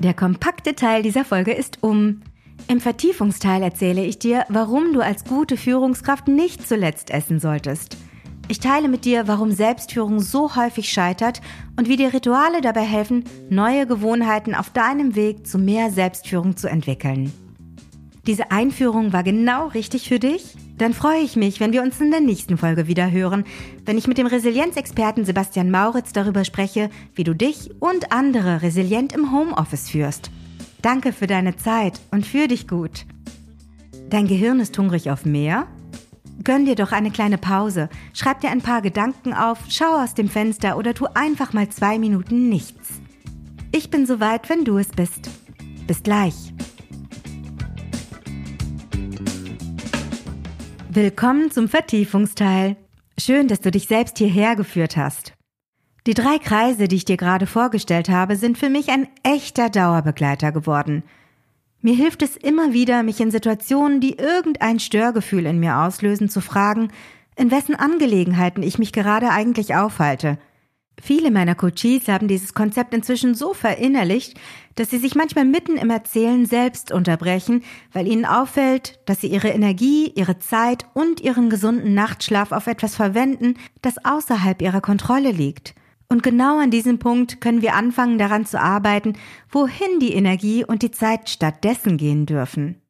Der 0.00 0.12
kompakte 0.12 0.74
Teil 0.74 1.02
dieser 1.02 1.24
Folge 1.24 1.52
ist 1.52 1.82
um. 1.82 2.22
Im 2.68 2.80
Vertiefungsteil 2.80 3.62
erzähle 3.62 4.04
ich 4.04 4.18
dir, 4.18 4.44
warum 4.48 4.92
du 4.92 5.00
als 5.00 5.24
gute 5.24 5.56
Führungskraft 5.56 6.26
nicht 6.26 6.66
zuletzt 6.66 7.10
essen 7.10 7.38
solltest. 7.38 7.96
Ich 8.48 8.60
teile 8.60 8.88
mit 8.88 9.04
dir, 9.04 9.26
warum 9.26 9.50
Selbstführung 9.50 10.20
so 10.20 10.54
häufig 10.54 10.88
scheitert 10.88 11.40
und 11.76 11.88
wie 11.88 11.96
dir 11.96 12.12
Rituale 12.12 12.60
dabei 12.60 12.82
helfen, 12.82 13.24
neue 13.50 13.86
Gewohnheiten 13.86 14.54
auf 14.54 14.70
deinem 14.70 15.16
Weg 15.16 15.46
zu 15.46 15.58
mehr 15.58 15.90
Selbstführung 15.90 16.56
zu 16.56 16.68
entwickeln. 16.68 17.32
Diese 18.26 18.52
Einführung 18.52 19.12
war 19.12 19.24
genau 19.24 19.68
richtig 19.68 20.08
für 20.08 20.20
dich? 20.20 20.56
Dann 20.78 20.94
freue 20.94 21.20
ich 21.20 21.36
mich, 21.36 21.58
wenn 21.58 21.72
wir 21.72 21.82
uns 21.82 22.00
in 22.00 22.10
der 22.10 22.20
nächsten 22.20 22.56
Folge 22.56 22.86
wieder 22.86 23.10
hören, 23.10 23.44
wenn 23.84 23.98
ich 23.98 24.06
mit 24.06 24.18
dem 24.18 24.26
Resilienzexperten 24.26 25.24
Sebastian 25.24 25.70
Mauritz 25.70 26.12
darüber 26.12 26.44
spreche, 26.44 26.90
wie 27.14 27.24
du 27.24 27.34
dich 27.34 27.70
und 27.80 28.12
andere 28.12 28.62
resilient 28.62 29.12
im 29.12 29.32
Homeoffice 29.32 29.88
führst. 29.88 30.30
Danke 30.82 31.12
für 31.12 31.26
deine 31.26 31.56
Zeit 31.56 32.00
und 32.12 32.26
für 32.26 32.46
dich 32.46 32.68
gut. 32.68 33.06
Dein 34.10 34.28
Gehirn 34.28 34.60
ist 34.60 34.76
hungrig 34.78 35.10
auf 35.10 35.24
mehr? 35.24 35.66
Gönn 36.44 36.64
dir 36.64 36.74
doch 36.74 36.92
eine 36.92 37.10
kleine 37.10 37.38
Pause, 37.38 37.88
schreib 38.12 38.40
dir 38.40 38.50
ein 38.50 38.60
paar 38.60 38.82
Gedanken 38.82 39.32
auf, 39.32 39.58
schau 39.68 40.02
aus 40.02 40.14
dem 40.14 40.28
Fenster 40.28 40.76
oder 40.76 40.94
tu 40.94 41.06
einfach 41.14 41.52
mal 41.52 41.68
zwei 41.68 41.98
Minuten 41.98 42.48
nichts. 42.48 43.00
Ich 43.72 43.90
bin 43.90 44.06
soweit, 44.06 44.48
wenn 44.48 44.64
du 44.64 44.78
es 44.78 44.88
bist. 44.88 45.30
Bis 45.86 46.02
gleich. 46.02 46.34
Willkommen 50.90 51.50
zum 51.50 51.68
Vertiefungsteil. 51.68 52.76
Schön, 53.18 53.48
dass 53.48 53.60
du 53.60 53.70
dich 53.70 53.86
selbst 53.86 54.18
hierher 54.18 54.56
geführt 54.56 54.96
hast. 54.96 55.32
Die 56.06 56.14
drei 56.14 56.38
Kreise, 56.38 56.86
die 56.86 56.96
ich 56.96 57.04
dir 57.04 57.16
gerade 57.16 57.46
vorgestellt 57.46 58.08
habe, 58.08 58.36
sind 58.36 58.56
für 58.56 58.70
mich 58.70 58.90
ein 58.90 59.08
echter 59.22 59.70
Dauerbegleiter 59.70 60.52
geworden– 60.52 61.02
mir 61.80 61.94
hilft 61.94 62.22
es 62.22 62.36
immer 62.36 62.72
wieder, 62.72 63.02
mich 63.02 63.20
in 63.20 63.30
Situationen, 63.30 64.00
die 64.00 64.18
irgendein 64.18 64.80
Störgefühl 64.80 65.46
in 65.46 65.60
mir 65.60 65.78
auslösen, 65.78 66.28
zu 66.28 66.40
fragen, 66.40 66.90
in 67.36 67.50
wessen 67.50 67.74
Angelegenheiten 67.74 68.62
ich 68.62 68.78
mich 68.78 68.92
gerade 68.92 69.30
eigentlich 69.30 69.74
aufhalte. 69.74 70.38
Viele 70.98 71.30
meiner 71.30 71.54
Coaches 71.54 72.08
haben 72.08 72.26
dieses 72.26 72.54
Konzept 72.54 72.94
inzwischen 72.94 73.34
so 73.34 73.52
verinnerlicht, 73.52 74.40
dass 74.76 74.88
sie 74.88 74.98
sich 74.98 75.14
manchmal 75.14 75.44
mitten 75.44 75.76
im 75.76 75.90
Erzählen 75.90 76.46
selbst 76.46 76.90
unterbrechen, 76.90 77.62
weil 77.92 78.08
ihnen 78.08 78.24
auffällt, 78.24 78.98
dass 79.04 79.20
sie 79.20 79.26
ihre 79.26 79.48
Energie, 79.48 80.10
ihre 80.14 80.38
Zeit 80.38 80.86
und 80.94 81.20
ihren 81.20 81.50
gesunden 81.50 81.92
Nachtschlaf 81.92 82.52
auf 82.52 82.66
etwas 82.66 82.96
verwenden, 82.96 83.54
das 83.82 84.02
außerhalb 84.04 84.62
ihrer 84.62 84.80
Kontrolle 84.80 85.32
liegt– 85.32 85.74
und 86.08 86.22
genau 86.22 86.58
an 86.58 86.70
diesem 86.70 86.98
Punkt 86.98 87.40
können 87.40 87.62
wir 87.62 87.74
anfangen 87.74 88.18
daran 88.18 88.46
zu 88.46 88.60
arbeiten, 88.60 89.14
wohin 89.50 89.98
die 90.00 90.12
Energie 90.14 90.64
und 90.64 90.82
die 90.82 90.90
Zeit 90.90 91.28
stattdessen 91.28 91.96
gehen 91.96 92.26
dürfen. 92.26 92.80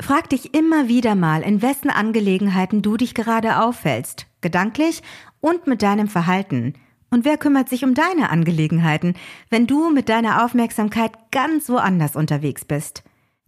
Frag 0.00 0.30
dich 0.30 0.54
immer 0.54 0.88
wieder 0.88 1.14
mal, 1.14 1.42
in 1.42 1.62
wessen 1.62 1.90
Angelegenheiten 1.90 2.82
du 2.82 2.96
dich 2.96 3.14
gerade 3.14 3.60
auffällst, 3.60 4.26
gedanklich 4.40 5.02
und 5.40 5.66
mit 5.66 5.82
deinem 5.82 6.08
Verhalten. 6.08 6.74
Und 7.10 7.24
wer 7.24 7.36
kümmert 7.36 7.68
sich 7.68 7.84
um 7.84 7.94
deine 7.94 8.30
Angelegenheiten, 8.30 9.14
wenn 9.50 9.66
du 9.66 9.90
mit 9.90 10.08
deiner 10.08 10.44
Aufmerksamkeit 10.44 11.12
ganz 11.30 11.68
woanders 11.68 12.16
unterwegs 12.16 12.64
bist? 12.64 13.04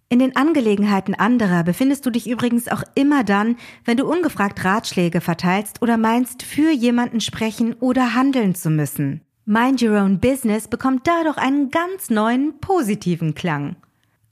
In 0.08 0.18
den 0.18 0.36
Angelegenheiten 0.36 1.14
anderer 1.14 1.64
befindest 1.64 2.06
du 2.06 2.10
dich 2.10 2.28
übrigens 2.28 2.68
auch 2.68 2.82
immer 2.94 3.24
dann, 3.24 3.56
wenn 3.84 3.96
du 3.96 4.06
ungefragt 4.06 4.64
Ratschläge 4.64 5.20
verteilst 5.20 5.82
oder 5.82 5.96
meinst, 5.96 6.42
für 6.42 6.70
jemanden 6.70 7.20
sprechen 7.20 7.74
oder 7.74 8.14
handeln 8.14 8.54
zu 8.54 8.70
müssen. 8.70 9.22
Mind 9.46 9.82
Your 9.82 10.00
Own 10.00 10.20
Business 10.20 10.68
bekommt 10.68 11.06
dadurch 11.06 11.36
einen 11.36 11.70
ganz 11.70 12.10
neuen, 12.10 12.60
positiven 12.60 13.34
Klang. 13.34 13.76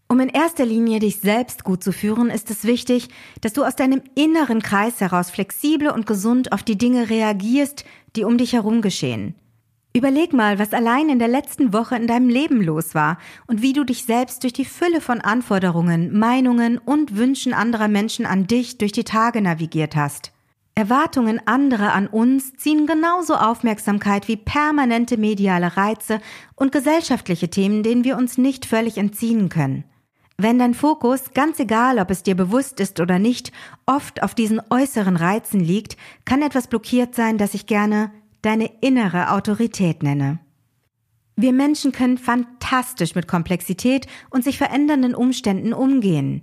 Um 0.09 0.21
in 0.21 0.29
erster 0.29 0.67
Linie 0.67 1.01
dich 1.01 1.21
selbst 1.21 1.65
gut 1.65 1.83
zu 1.83 1.91
führen, 1.91 2.29
ist 2.29 2.51
es 2.51 2.65
wichtig, 2.65 3.09
dass 3.41 3.55
du 3.55 3.65
aus 3.65 3.77
deinem 3.77 4.03
inneren 4.15 4.61
Kreis 4.61 5.01
heraus 5.01 5.31
flexibel 5.31 5.89
und 5.89 6.07
gesund 6.07 6.53
auf 6.53 6.63
die 6.63 6.77
Dinge 6.77 7.09
reagierst, 7.09 7.87
die 8.15 8.25
um 8.25 8.37
dich 8.37 8.53
herum 8.53 8.83
geschehen. 8.83 9.35
Überleg 9.95 10.33
mal, 10.33 10.59
was 10.59 10.73
allein 10.73 11.11
in 11.11 11.19
der 11.19 11.29
letzten 11.29 11.75
Woche 11.75 11.97
in 11.97 12.07
deinem 12.07 12.31
Leben 12.31 12.63
los 12.63 12.95
war 12.95 13.19
und 13.47 13.61
wie 13.61 13.75
du 13.75 13.85
dich 13.85 14.05
selbst 14.05 14.43
durch 14.43 14.55
die 14.55 14.65
Fülle 14.65 15.03
von 15.03 15.21
Anforderungen, 15.21 16.19
Meinungen 16.19 16.79
und 16.79 17.17
Wünschen 17.17 17.53
anderer 17.53 17.89
Menschen 17.89 18.25
an 18.25 18.47
dich 18.47 18.79
durch 18.79 18.93
die 18.93 19.05
Tage 19.05 19.43
navigiert 19.43 19.95
hast. 19.95 20.33
Erwartungen 20.75 21.47
anderer 21.47 21.93
an 21.93 22.07
uns 22.07 22.55
ziehen 22.55 22.87
genauso 22.87 23.35
Aufmerksamkeit 23.35 24.29
wie 24.29 24.39
permanente 24.39 25.19
mediale 25.19 25.77
Reize 25.77 26.21
und 26.55 26.73
gesellschaftliche 26.73 27.51
Themen, 27.51 27.83
denen 27.83 28.05
wir 28.05 28.17
uns 28.17 28.39
nicht 28.39 28.65
völlig 28.65 28.97
entziehen 28.97 29.51
können. 29.51 29.85
Wenn 30.39 30.59
dein 30.59 30.73
Fokus, 30.73 31.35
ganz 31.35 31.61
egal 31.61 31.99
ob 31.99 32.11
es 32.11 32.23
dir 32.23 32.35
bewusst 32.35 32.81
ist 32.81 33.01
oder 33.01 33.19
nicht, 33.19 33.53
oft 33.85 34.23
auf 34.23 34.35
diesen 34.35 34.63
äußeren 34.71 35.17
Reizen 35.17 35.61
liegt, 35.61 35.99
kann 36.25 36.41
etwas 36.41 36.69
blockiert 36.69 37.15
sein, 37.15 37.37
das 37.37 37.53
ich 37.53 37.67
gerne 37.67 38.11
deine 38.43 38.71
innere 38.81 39.31
Autorität 39.33 40.03
nenne. 40.03 40.41
Wir 41.37 41.53
Menschen 41.53 41.93
können 41.93 42.19
fantastisch 42.19 43.15
mit 43.15 43.27
Komplexität 43.27 44.07
und 44.31 44.45
sich 44.45 44.59
verändernden 44.59 45.15
Umständen 45.15 45.73
umgehen. 45.73 46.43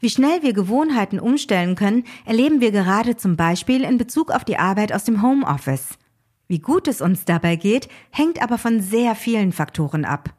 Wie 0.00 0.10
schnell 0.10 0.42
wir 0.42 0.52
Gewohnheiten 0.52 1.20
umstellen 1.20 1.74
können, 1.74 2.04
erleben 2.24 2.60
wir 2.60 2.70
gerade 2.70 3.16
zum 3.16 3.36
Beispiel 3.36 3.82
in 3.82 3.98
Bezug 3.98 4.30
auf 4.30 4.44
die 4.44 4.56
Arbeit 4.56 4.92
aus 4.92 5.04
dem 5.04 5.22
Homeoffice. 5.22 5.98
Wie 6.46 6.60
gut 6.60 6.88
es 6.88 7.00
uns 7.00 7.24
dabei 7.24 7.56
geht, 7.56 7.88
hängt 8.10 8.40
aber 8.40 8.56
von 8.56 8.80
sehr 8.80 9.14
vielen 9.14 9.52
Faktoren 9.52 10.04
ab. 10.04 10.30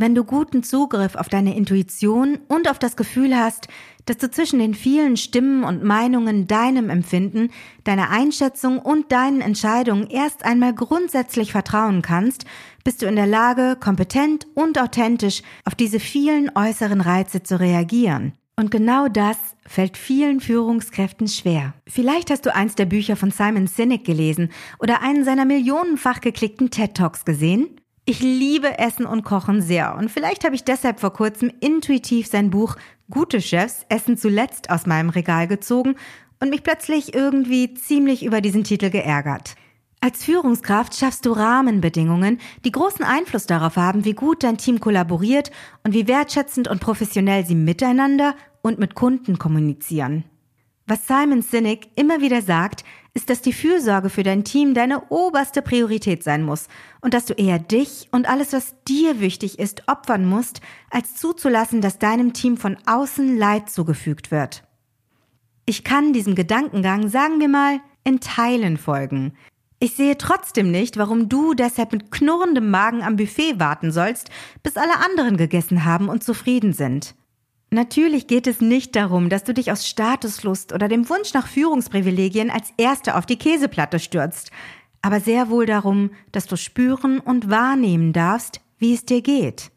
Wenn 0.00 0.14
du 0.14 0.24
guten 0.24 0.62
Zugriff 0.62 1.14
auf 1.14 1.28
deine 1.28 1.54
Intuition 1.54 2.38
und 2.48 2.70
auf 2.70 2.78
das 2.78 2.96
Gefühl 2.96 3.36
hast, 3.36 3.68
dass 4.06 4.16
du 4.16 4.30
zwischen 4.30 4.58
den 4.58 4.72
vielen 4.72 5.18
Stimmen 5.18 5.62
und 5.62 5.84
Meinungen 5.84 6.46
deinem 6.46 6.88
Empfinden, 6.88 7.50
deiner 7.84 8.08
Einschätzung 8.08 8.78
und 8.78 9.12
deinen 9.12 9.42
Entscheidungen 9.42 10.06
erst 10.06 10.42
einmal 10.42 10.74
grundsätzlich 10.74 11.52
vertrauen 11.52 12.00
kannst, 12.00 12.46
bist 12.82 13.02
du 13.02 13.06
in 13.06 13.16
der 13.16 13.26
Lage, 13.26 13.76
kompetent 13.78 14.46
und 14.54 14.80
authentisch 14.80 15.42
auf 15.66 15.74
diese 15.74 16.00
vielen 16.00 16.50
äußeren 16.56 17.02
Reize 17.02 17.42
zu 17.42 17.60
reagieren. 17.60 18.32
Und 18.56 18.70
genau 18.70 19.06
das 19.08 19.36
fällt 19.66 19.98
vielen 19.98 20.40
Führungskräften 20.40 21.28
schwer. 21.28 21.74
Vielleicht 21.86 22.30
hast 22.30 22.46
du 22.46 22.54
eins 22.54 22.74
der 22.74 22.86
Bücher 22.86 23.16
von 23.16 23.32
Simon 23.32 23.66
Sinek 23.66 24.06
gelesen 24.06 24.50
oder 24.78 25.02
einen 25.02 25.24
seiner 25.24 25.44
millionenfach 25.44 26.22
geklickten 26.22 26.70
TED 26.70 26.94
Talks 26.94 27.26
gesehen 27.26 27.79
ich 28.10 28.18
liebe 28.18 28.76
Essen 28.80 29.06
und 29.06 29.22
Kochen 29.22 29.62
sehr 29.62 29.94
und 29.94 30.10
vielleicht 30.10 30.44
habe 30.44 30.56
ich 30.56 30.64
deshalb 30.64 30.98
vor 30.98 31.12
kurzem 31.12 31.52
intuitiv 31.60 32.26
sein 32.26 32.50
Buch 32.50 32.74
Gute 33.08 33.40
Chefs 33.40 33.86
Essen 33.88 34.16
zuletzt 34.16 34.68
aus 34.68 34.84
meinem 34.84 35.10
Regal 35.10 35.46
gezogen 35.46 35.94
und 36.40 36.50
mich 36.50 36.64
plötzlich 36.64 37.14
irgendwie 37.14 37.72
ziemlich 37.74 38.24
über 38.24 38.40
diesen 38.40 38.64
Titel 38.64 38.90
geärgert. 38.90 39.54
Als 40.00 40.24
Führungskraft 40.24 40.96
schaffst 40.96 41.24
du 41.24 41.30
Rahmenbedingungen, 41.30 42.40
die 42.64 42.72
großen 42.72 43.04
Einfluss 43.04 43.46
darauf 43.46 43.76
haben, 43.76 44.04
wie 44.04 44.14
gut 44.14 44.42
dein 44.42 44.58
Team 44.58 44.80
kollaboriert 44.80 45.52
und 45.84 45.94
wie 45.94 46.08
wertschätzend 46.08 46.66
und 46.66 46.80
professionell 46.80 47.46
sie 47.46 47.54
miteinander 47.54 48.34
und 48.60 48.80
mit 48.80 48.96
Kunden 48.96 49.38
kommunizieren. 49.38 50.24
Was 50.90 51.06
Simon 51.06 51.40
Sinek 51.40 51.86
immer 51.94 52.20
wieder 52.20 52.42
sagt, 52.42 52.82
ist, 53.14 53.30
dass 53.30 53.42
die 53.42 53.52
Fürsorge 53.52 54.10
für 54.10 54.24
dein 54.24 54.42
Team 54.42 54.74
deine 54.74 55.08
oberste 55.10 55.62
Priorität 55.62 56.24
sein 56.24 56.42
muss 56.42 56.66
und 57.00 57.14
dass 57.14 57.26
du 57.26 57.34
eher 57.34 57.60
dich 57.60 58.08
und 58.10 58.28
alles, 58.28 58.52
was 58.52 58.74
dir 58.88 59.20
wichtig 59.20 59.60
ist, 59.60 59.84
opfern 59.86 60.26
musst, 60.26 60.60
als 60.90 61.14
zuzulassen, 61.14 61.80
dass 61.80 62.00
deinem 62.00 62.32
Team 62.32 62.56
von 62.56 62.76
außen 62.86 63.38
Leid 63.38 63.70
zugefügt 63.70 64.32
wird. 64.32 64.64
Ich 65.64 65.84
kann 65.84 66.12
diesem 66.12 66.34
Gedankengang, 66.34 67.06
sagen 67.06 67.38
wir 67.38 67.48
mal, 67.48 67.78
in 68.02 68.18
Teilen 68.18 68.76
folgen. 68.76 69.34
Ich 69.78 69.94
sehe 69.94 70.18
trotzdem 70.18 70.72
nicht, 70.72 70.96
warum 70.96 71.28
du 71.28 71.54
deshalb 71.54 71.92
mit 71.92 72.10
knurrendem 72.10 72.68
Magen 72.68 73.04
am 73.04 73.14
Buffet 73.14 73.60
warten 73.60 73.92
sollst, 73.92 74.28
bis 74.64 74.76
alle 74.76 74.96
anderen 75.04 75.36
gegessen 75.36 75.84
haben 75.84 76.08
und 76.08 76.24
zufrieden 76.24 76.72
sind. 76.72 77.14
Natürlich 77.70 78.26
geht 78.26 78.48
es 78.48 78.60
nicht 78.60 78.96
darum, 78.96 79.28
dass 79.28 79.44
du 79.44 79.54
dich 79.54 79.70
aus 79.70 79.86
Statuslust 79.86 80.72
oder 80.72 80.88
dem 80.88 81.08
Wunsch 81.08 81.32
nach 81.34 81.46
Führungsprivilegien 81.46 82.50
als 82.50 82.72
Erste 82.76 83.16
auf 83.16 83.26
die 83.26 83.38
Käseplatte 83.38 84.00
stürzt, 84.00 84.50
aber 85.02 85.20
sehr 85.20 85.50
wohl 85.50 85.66
darum, 85.66 86.10
dass 86.32 86.46
du 86.46 86.56
spüren 86.56 87.20
und 87.20 87.48
wahrnehmen 87.48 88.12
darfst, 88.12 88.60
wie 88.78 88.92
es 88.92 89.04
dir 89.04 89.22
geht. 89.22 89.70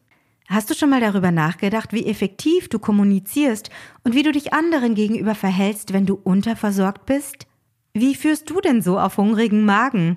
Hast 0.48 0.68
du 0.68 0.74
schon 0.74 0.90
mal 0.90 1.00
darüber 1.00 1.30
nachgedacht, 1.30 1.92
wie 1.92 2.06
effektiv 2.06 2.68
du 2.68 2.80
kommunizierst 2.80 3.70
und 4.02 4.14
wie 4.14 4.24
du 4.24 4.32
dich 4.32 4.52
anderen 4.52 4.94
gegenüber 4.94 5.36
verhältst, 5.36 5.92
wenn 5.92 6.04
du 6.04 6.20
unterversorgt 6.22 7.06
bist? 7.06 7.46
Wie 7.94 8.16
führst 8.16 8.50
du 8.50 8.60
denn 8.60 8.82
so 8.82 8.98
auf 8.98 9.16
hungrigen 9.16 9.64
Magen? 9.64 10.16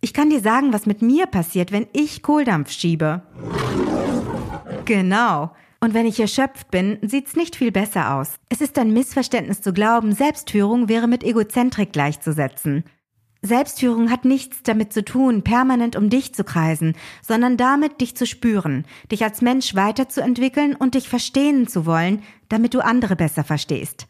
Ich 0.00 0.14
kann 0.14 0.30
dir 0.30 0.40
sagen, 0.40 0.72
was 0.72 0.86
mit 0.86 1.02
mir 1.02 1.26
passiert, 1.26 1.70
wenn 1.70 1.86
ich 1.92 2.22
Kohldampf 2.22 2.72
schiebe. 2.72 3.22
Genau. 4.86 5.52
Und 5.82 5.94
wenn 5.94 6.06
ich 6.06 6.20
erschöpft 6.20 6.70
bin, 6.70 6.98
sieht's 7.02 7.34
nicht 7.34 7.56
viel 7.56 7.72
besser 7.72 8.14
aus. 8.14 8.36
Es 8.48 8.60
ist 8.60 8.78
ein 8.78 8.92
Missverständnis 8.92 9.62
zu 9.62 9.72
glauben, 9.72 10.12
Selbstführung 10.12 10.88
wäre 10.88 11.08
mit 11.08 11.24
Egozentrik 11.24 11.92
gleichzusetzen. 11.92 12.84
Selbstführung 13.42 14.08
hat 14.08 14.24
nichts 14.24 14.62
damit 14.62 14.92
zu 14.92 15.04
tun, 15.04 15.42
permanent 15.42 15.96
um 15.96 16.08
dich 16.08 16.36
zu 16.36 16.44
kreisen, 16.44 16.94
sondern 17.20 17.56
damit, 17.56 18.00
dich 18.00 18.16
zu 18.16 18.26
spüren, 18.26 18.84
dich 19.10 19.24
als 19.24 19.42
Mensch 19.42 19.74
weiterzuentwickeln 19.74 20.76
und 20.76 20.94
dich 20.94 21.08
verstehen 21.08 21.66
zu 21.66 21.84
wollen, 21.84 22.22
damit 22.48 22.74
du 22.74 22.84
andere 22.84 23.16
besser 23.16 23.42
verstehst. 23.42 24.06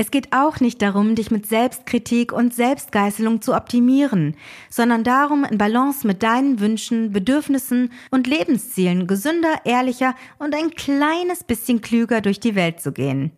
Es 0.00 0.12
geht 0.12 0.32
auch 0.32 0.60
nicht 0.60 0.80
darum, 0.80 1.16
dich 1.16 1.32
mit 1.32 1.46
Selbstkritik 1.46 2.32
und 2.32 2.54
Selbstgeißelung 2.54 3.42
zu 3.42 3.52
optimieren, 3.52 4.36
sondern 4.70 5.02
darum, 5.02 5.42
in 5.42 5.58
Balance 5.58 6.06
mit 6.06 6.22
deinen 6.22 6.60
Wünschen, 6.60 7.10
Bedürfnissen 7.10 7.90
und 8.12 8.28
Lebenszielen 8.28 9.08
gesünder, 9.08 9.52
ehrlicher 9.64 10.14
und 10.38 10.54
ein 10.54 10.70
kleines 10.70 11.42
bisschen 11.42 11.80
klüger 11.80 12.20
durch 12.20 12.38
die 12.38 12.54
Welt 12.54 12.80
zu 12.80 12.92
gehen. 12.92 13.32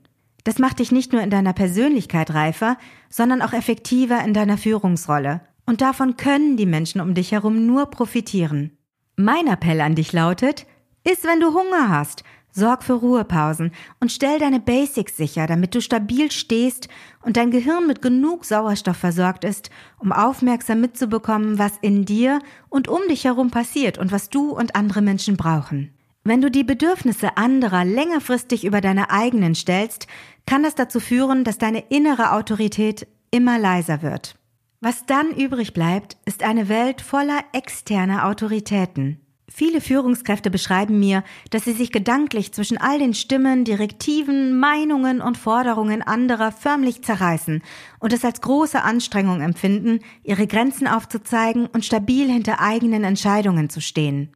Das 0.44 0.58
macht 0.58 0.80
dich 0.80 0.92
nicht 0.92 1.14
nur 1.14 1.22
in 1.22 1.30
deiner 1.30 1.54
Persönlichkeit 1.54 2.34
reifer, 2.34 2.76
sondern 3.08 3.40
auch 3.40 3.54
effektiver 3.54 4.22
in 4.22 4.34
deiner 4.34 4.58
Führungsrolle. 4.58 5.40
Und 5.64 5.80
davon 5.80 6.18
können 6.18 6.58
die 6.58 6.66
Menschen 6.66 7.00
um 7.00 7.14
dich 7.14 7.32
herum 7.32 7.66
nur 7.66 7.86
profitieren. 7.86 8.76
Mein 9.16 9.46
Appell 9.46 9.80
an 9.80 9.94
dich 9.94 10.12
lautet, 10.12 10.66
iss, 11.04 11.24
wenn 11.24 11.40
du 11.40 11.54
Hunger 11.54 11.88
hast 11.88 12.22
Sorg 12.52 12.83
für 12.83 12.95
Ruhepausen 12.95 13.73
und 14.00 14.11
stell 14.11 14.38
deine 14.38 14.61
Basics 14.61 15.16
sicher, 15.16 15.47
damit 15.47 15.75
du 15.75 15.80
stabil 15.80 16.30
stehst 16.30 16.88
und 17.23 17.37
dein 17.37 17.50
Gehirn 17.50 17.87
mit 17.87 18.02
genug 18.02 18.45
Sauerstoff 18.45 18.97
versorgt 18.97 19.45
ist, 19.45 19.71
um 19.99 20.12
aufmerksam 20.12 20.80
mitzubekommen, 20.80 21.59
was 21.59 21.73
in 21.80 22.04
dir 22.04 22.40
und 22.69 22.88
um 22.88 23.00
dich 23.09 23.25
herum 23.25 23.50
passiert 23.50 23.99
und 23.99 24.12
was 24.12 24.30
du 24.30 24.50
und 24.50 24.75
andere 24.75 25.02
Menschen 25.02 25.37
brauchen. 25.37 25.92
Wenn 26.23 26.42
du 26.42 26.50
die 26.50 26.64
Bedürfnisse 26.64 27.37
anderer 27.37 27.85
längerfristig 27.85 28.64
über 28.64 28.80
deine 28.80 29.11
eigenen 29.11 29.54
stellst, 29.54 30.07
kann 30.47 30.62
das 30.62 30.75
dazu 30.75 31.00
führen, 31.00 31.45
dass 31.45 31.59
deine 31.59 31.85
innere 31.88 32.33
Autorität 32.33 33.07
immer 33.30 33.59
leiser 33.59 34.02
wird. 34.02 34.37
Was 34.80 35.06
dann 35.06 35.30
übrig 35.32 35.73
bleibt, 35.73 36.17
ist 36.25 36.43
eine 36.43 36.69
Welt 36.69 37.00
voller 37.00 37.41
externer 37.52 38.26
Autoritäten. 38.26 39.21
Viele 39.52 39.80
Führungskräfte 39.80 40.49
beschreiben 40.49 41.00
mir, 41.00 41.25
dass 41.50 41.65
sie 41.65 41.73
sich 41.73 41.91
gedanklich 41.91 42.52
zwischen 42.52 42.78
all 42.78 43.00
den 43.00 43.15
Stimmen, 43.15 43.65
Direktiven, 43.65 44.58
Meinungen 44.58 45.21
und 45.21 45.36
Forderungen 45.36 46.02
anderer 46.02 46.52
förmlich 46.52 47.02
zerreißen 47.02 47.60
und 47.99 48.13
es 48.13 48.25
als 48.25 48.41
große 48.41 48.80
Anstrengung 48.80 49.41
empfinden, 49.41 50.00
ihre 50.23 50.47
Grenzen 50.47 50.86
aufzuzeigen 50.86 51.67
und 51.67 51.84
stabil 51.84 52.30
hinter 52.30 52.60
eigenen 52.60 53.02
Entscheidungen 53.02 53.69
zu 53.69 53.80
stehen. 53.80 54.32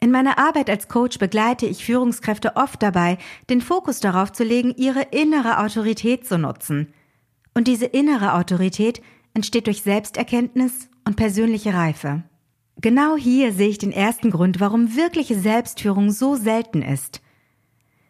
In 0.00 0.10
meiner 0.10 0.38
Arbeit 0.38 0.68
als 0.68 0.88
Coach 0.88 1.18
begleite 1.18 1.64
ich 1.64 1.86
Führungskräfte 1.86 2.56
oft 2.56 2.82
dabei, 2.82 3.16
den 3.48 3.62
Fokus 3.62 4.00
darauf 4.00 4.32
zu 4.32 4.44
legen, 4.44 4.74
ihre 4.76 5.02
innere 5.10 5.58
Autorität 5.60 6.26
zu 6.26 6.36
nutzen. 6.36 6.92
Und 7.54 7.66
diese 7.66 7.86
innere 7.86 8.34
Autorität 8.34 9.00
entsteht 9.32 9.66
durch 9.66 9.82
Selbsterkenntnis 9.82 10.90
und 11.06 11.16
persönliche 11.16 11.72
Reife. 11.72 12.22
Genau 12.80 13.16
hier 13.16 13.52
sehe 13.52 13.68
ich 13.68 13.78
den 13.78 13.92
ersten 13.92 14.30
Grund, 14.30 14.60
warum 14.60 14.96
wirkliche 14.96 15.38
Selbstführung 15.38 16.10
so 16.10 16.36
selten 16.36 16.82
ist. 16.82 17.22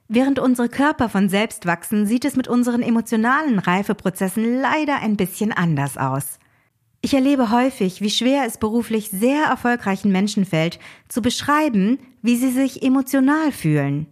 Während 0.08 0.38
unsere 0.38 0.68
Körper 0.68 1.08
von 1.08 1.28
selbst 1.28 1.66
wachsen, 1.66 2.06
sieht 2.06 2.24
es 2.24 2.36
mit 2.36 2.48
unseren 2.48 2.82
emotionalen 2.82 3.58
Reifeprozessen 3.58 4.60
leider 4.60 5.00
ein 5.00 5.16
bisschen 5.16 5.52
anders 5.52 5.96
aus. 5.96 6.38
Ich 7.00 7.14
erlebe 7.14 7.50
häufig, 7.50 8.00
wie 8.00 8.10
schwer 8.10 8.44
es 8.46 8.58
beruflich 8.58 9.10
sehr 9.10 9.44
erfolgreichen 9.44 10.10
Menschen 10.10 10.44
fällt, 10.44 10.80
zu 11.08 11.22
beschreiben, 11.22 11.98
wie 12.22 12.36
sie 12.36 12.50
sich 12.50 12.82
emotional 12.82 13.52
fühlen. 13.52 14.06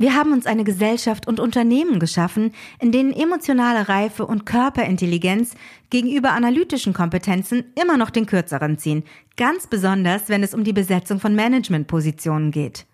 Wir 0.00 0.14
haben 0.14 0.32
uns 0.32 0.46
eine 0.46 0.64
Gesellschaft 0.64 1.28
und 1.28 1.40
Unternehmen 1.40 2.00
geschaffen, 2.00 2.52
in 2.78 2.90
denen 2.90 3.12
emotionale 3.12 3.90
Reife 3.90 4.24
und 4.24 4.46
Körperintelligenz 4.46 5.54
gegenüber 5.90 6.30
analytischen 6.32 6.94
Kompetenzen 6.94 7.64
immer 7.78 7.98
noch 7.98 8.08
den 8.08 8.24
kürzeren 8.24 8.78
ziehen, 8.78 9.04
ganz 9.36 9.66
besonders 9.66 10.30
wenn 10.30 10.42
es 10.42 10.54
um 10.54 10.64
die 10.64 10.72
Besetzung 10.72 11.20
von 11.20 11.34
Managementpositionen 11.34 12.50
geht. 12.50 12.86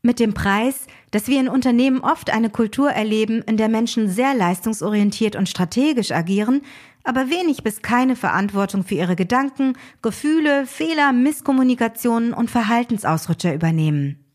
Mit 0.00 0.18
dem 0.18 0.32
Preis, 0.32 0.86
dass 1.10 1.28
wir 1.28 1.40
in 1.40 1.50
Unternehmen 1.50 2.00
oft 2.00 2.30
eine 2.30 2.48
Kultur 2.48 2.88
erleben, 2.88 3.42
in 3.42 3.58
der 3.58 3.68
Menschen 3.68 4.08
sehr 4.08 4.32
leistungsorientiert 4.32 5.36
und 5.36 5.50
strategisch 5.50 6.10
agieren, 6.10 6.62
aber 7.04 7.28
wenig 7.28 7.64
bis 7.64 7.82
keine 7.82 8.16
Verantwortung 8.16 8.82
für 8.82 8.94
ihre 8.94 9.14
Gedanken, 9.14 9.74
Gefühle, 10.00 10.64
Fehler, 10.64 11.12
Misskommunikationen 11.12 12.32
und 12.32 12.50
Verhaltensausrutscher 12.50 13.52
übernehmen. 13.52 14.25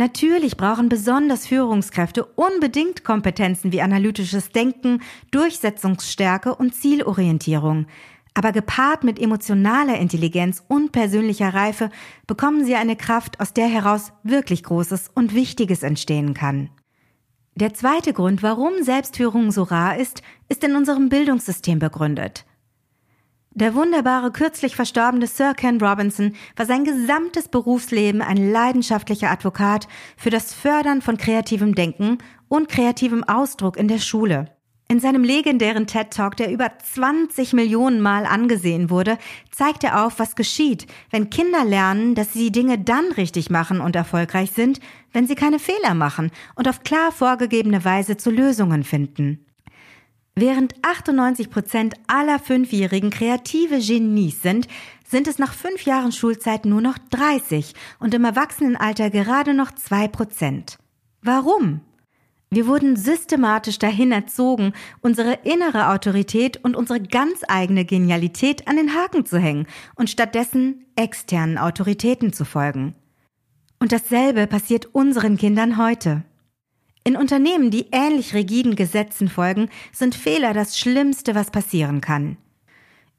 Natürlich 0.00 0.56
brauchen 0.56 0.88
besonders 0.88 1.46
Führungskräfte 1.46 2.24
unbedingt 2.24 3.04
Kompetenzen 3.04 3.70
wie 3.70 3.82
analytisches 3.82 4.48
Denken, 4.48 5.02
Durchsetzungsstärke 5.30 6.54
und 6.54 6.74
Zielorientierung. 6.74 7.84
Aber 8.32 8.52
gepaart 8.52 9.04
mit 9.04 9.20
emotionaler 9.20 9.98
Intelligenz 9.98 10.64
und 10.68 10.92
persönlicher 10.92 11.52
Reife 11.52 11.90
bekommen 12.26 12.64
sie 12.64 12.76
eine 12.76 12.96
Kraft, 12.96 13.40
aus 13.40 13.52
der 13.52 13.66
heraus 13.66 14.14
wirklich 14.22 14.62
Großes 14.62 15.10
und 15.14 15.34
Wichtiges 15.34 15.82
entstehen 15.82 16.32
kann. 16.32 16.70
Der 17.54 17.74
zweite 17.74 18.14
Grund, 18.14 18.42
warum 18.42 18.82
Selbstführung 18.82 19.50
so 19.50 19.64
rar 19.64 19.98
ist, 19.98 20.22
ist 20.48 20.64
in 20.64 20.76
unserem 20.76 21.10
Bildungssystem 21.10 21.78
begründet. 21.78 22.46
Der 23.60 23.74
wunderbare, 23.74 24.30
kürzlich 24.30 24.74
verstorbene 24.74 25.26
Sir 25.26 25.52
Ken 25.52 25.82
Robinson 25.82 26.32
war 26.56 26.64
sein 26.64 26.82
gesamtes 26.84 27.48
Berufsleben 27.48 28.22
ein 28.22 28.50
leidenschaftlicher 28.50 29.30
Advokat 29.30 29.86
für 30.16 30.30
das 30.30 30.54
Fördern 30.54 31.02
von 31.02 31.18
kreativem 31.18 31.74
Denken 31.74 32.16
und 32.48 32.70
kreativem 32.70 33.22
Ausdruck 33.22 33.76
in 33.76 33.86
der 33.86 33.98
Schule. 33.98 34.46
In 34.88 34.98
seinem 34.98 35.22
legendären 35.22 35.86
TED 35.86 36.10
Talk, 36.10 36.38
der 36.38 36.50
über 36.50 36.72
20 36.78 37.52
Millionen 37.52 38.00
Mal 38.00 38.24
angesehen 38.24 38.88
wurde, 38.88 39.18
zeigt 39.50 39.84
er 39.84 40.06
auf, 40.06 40.18
was 40.18 40.36
geschieht, 40.36 40.86
wenn 41.10 41.28
Kinder 41.28 41.66
lernen, 41.66 42.14
dass 42.14 42.32
sie 42.32 42.50
Dinge 42.50 42.78
dann 42.78 43.12
richtig 43.12 43.50
machen 43.50 43.82
und 43.82 43.94
erfolgreich 43.94 44.52
sind, 44.52 44.80
wenn 45.12 45.26
sie 45.26 45.34
keine 45.34 45.58
Fehler 45.58 45.92
machen 45.92 46.30
und 46.54 46.66
auf 46.66 46.82
klar 46.82 47.12
vorgegebene 47.12 47.84
Weise 47.84 48.16
zu 48.16 48.30
Lösungen 48.30 48.84
finden. 48.84 49.44
Während 50.36 50.74
98 50.82 51.50
Prozent 51.50 51.94
aller 52.06 52.38
Fünfjährigen 52.38 53.10
kreative 53.10 53.78
Genies 53.78 54.42
sind, 54.42 54.68
sind 55.06 55.26
es 55.26 55.38
nach 55.38 55.52
fünf 55.52 55.84
Jahren 55.84 56.12
Schulzeit 56.12 56.64
nur 56.64 56.80
noch 56.80 56.98
30 57.10 57.74
und 57.98 58.14
im 58.14 58.24
Erwachsenenalter 58.24 59.10
gerade 59.10 59.54
noch 59.54 59.72
zwei 59.72 60.08
Prozent. 60.08 60.78
Warum? 61.20 61.80
Wir 62.52 62.66
wurden 62.66 62.96
systematisch 62.96 63.78
dahin 63.78 64.10
erzogen, 64.10 64.72
unsere 65.02 65.34
innere 65.44 65.90
Autorität 65.90 66.56
und 66.64 66.74
unsere 66.74 67.00
ganz 67.00 67.42
eigene 67.46 67.84
Genialität 67.84 68.66
an 68.66 68.76
den 68.76 68.94
Haken 68.94 69.24
zu 69.24 69.38
hängen 69.38 69.66
und 69.94 70.10
stattdessen 70.10 70.84
externen 70.96 71.58
Autoritäten 71.58 72.32
zu 72.32 72.44
folgen. 72.44 72.96
Und 73.78 73.92
dasselbe 73.92 74.46
passiert 74.48 74.86
unseren 74.94 75.36
Kindern 75.36 75.76
heute. 75.76 76.24
In 77.04 77.16
Unternehmen, 77.16 77.70
die 77.70 77.86
ähnlich 77.92 78.34
rigiden 78.34 78.76
Gesetzen 78.76 79.28
folgen, 79.28 79.70
sind 79.92 80.14
Fehler 80.14 80.52
das 80.52 80.78
Schlimmste, 80.78 81.34
was 81.34 81.50
passieren 81.50 82.00
kann. 82.00 82.36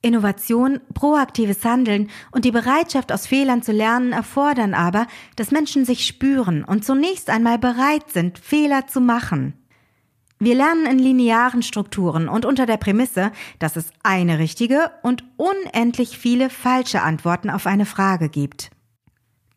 Innovation, 0.03 0.79
proaktives 0.93 1.63
Handeln 1.63 2.09
und 2.31 2.45
die 2.45 2.51
Bereitschaft, 2.51 3.11
aus 3.11 3.27
Fehlern 3.27 3.61
zu 3.61 3.71
lernen, 3.71 4.13
erfordern 4.13 4.73
aber, 4.73 5.07
dass 5.35 5.51
Menschen 5.51 5.85
sich 5.85 6.07
spüren 6.07 6.63
und 6.63 6.83
zunächst 6.83 7.29
einmal 7.29 7.59
bereit 7.59 8.09
sind, 8.11 8.39
Fehler 8.39 8.87
zu 8.87 8.99
machen. 8.99 9.53
Wir 10.39 10.55
lernen 10.55 10.87
in 10.87 10.97
linearen 10.97 11.61
Strukturen 11.61 12.27
und 12.27 12.45
unter 12.45 12.65
der 12.65 12.77
Prämisse, 12.77 13.31
dass 13.59 13.75
es 13.75 13.91
eine 14.01 14.39
richtige 14.39 14.89
und 15.03 15.23
unendlich 15.37 16.17
viele 16.17 16.49
falsche 16.49 17.03
Antworten 17.03 17.51
auf 17.51 17.67
eine 17.67 17.85
Frage 17.85 18.27
gibt. 18.27 18.71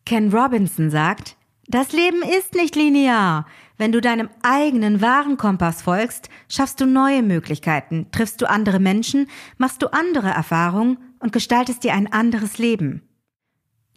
Ken 0.05 0.31
Robinson 0.31 0.91
sagt, 0.91 1.37
das 1.67 1.91
Leben 1.93 2.21
ist 2.21 2.53
nicht 2.53 2.75
linear. 2.75 3.47
Wenn 3.77 3.91
du 3.91 3.99
deinem 3.99 4.29
eigenen 4.43 5.01
wahren 5.01 5.37
Kompass 5.37 5.81
folgst, 5.81 6.29
schaffst 6.47 6.79
du 6.79 6.85
neue 6.85 7.23
Möglichkeiten, 7.23 8.07
triffst 8.11 8.41
du 8.41 8.49
andere 8.49 8.79
Menschen, 8.79 9.27
machst 9.57 9.81
du 9.81 9.91
andere 9.91 10.29
Erfahrungen 10.29 10.97
und 11.19 11.33
gestaltest 11.33 11.83
dir 11.83 11.93
ein 11.93 12.11
anderes 12.11 12.57
Leben. 12.57 13.01